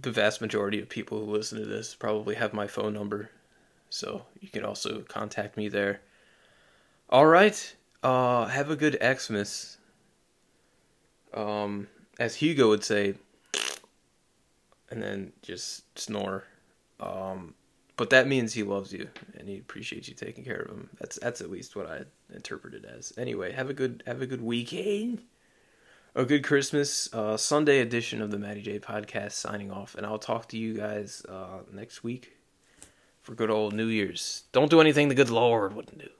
the 0.00 0.10
vast 0.10 0.40
majority 0.40 0.80
of 0.80 0.88
people 0.88 1.24
who 1.24 1.32
listen 1.32 1.58
to 1.58 1.66
this 1.66 1.94
probably 1.94 2.34
have 2.36 2.52
my 2.52 2.66
phone 2.66 2.92
number 2.92 3.30
so 3.94 4.26
you 4.40 4.48
can 4.48 4.64
also 4.64 5.02
contact 5.02 5.56
me 5.56 5.68
there. 5.68 6.00
All 7.08 7.26
right. 7.26 7.76
Uh, 8.02 8.46
have 8.46 8.68
a 8.68 8.74
good 8.74 8.98
Xmas. 9.00 9.78
Um, 11.32 11.86
as 12.18 12.34
Hugo 12.34 12.68
would 12.68 12.82
say, 12.82 13.14
and 14.90 15.00
then 15.00 15.32
just 15.42 15.96
snore. 15.96 16.44
Um, 16.98 17.54
but 17.96 18.10
that 18.10 18.26
means 18.26 18.52
he 18.52 18.64
loves 18.64 18.92
you 18.92 19.08
and 19.38 19.48
he 19.48 19.58
appreciates 19.58 20.08
you 20.08 20.14
taking 20.14 20.44
care 20.44 20.62
of 20.62 20.70
him. 20.70 20.90
That's 20.98 21.16
that's 21.20 21.40
at 21.40 21.50
least 21.50 21.76
what 21.76 21.86
I 21.86 22.00
interpret 22.34 22.74
it 22.74 22.84
as. 22.84 23.12
Anyway, 23.16 23.52
have 23.52 23.70
a 23.70 23.74
good 23.74 24.02
have 24.08 24.22
a 24.22 24.26
good 24.26 24.42
weekend. 24.42 25.22
A 26.16 26.24
good 26.24 26.42
Christmas. 26.42 27.12
Uh, 27.12 27.36
Sunday 27.36 27.78
edition 27.78 28.20
of 28.20 28.32
the 28.32 28.38
Matty 28.38 28.62
J 28.62 28.80
podcast 28.80 29.32
signing 29.32 29.70
off, 29.70 29.94
and 29.94 30.04
I'll 30.04 30.18
talk 30.18 30.48
to 30.48 30.58
you 30.58 30.74
guys 30.74 31.24
uh, 31.28 31.60
next 31.72 32.02
week 32.02 32.33
for 33.24 33.34
good 33.34 33.50
old 33.50 33.72
New 33.72 33.86
Year's. 33.86 34.44
Don't 34.52 34.70
do 34.70 34.80
anything 34.80 35.08
the 35.08 35.14
good 35.14 35.30
Lord 35.30 35.74
wouldn't 35.74 35.98
do. 35.98 36.10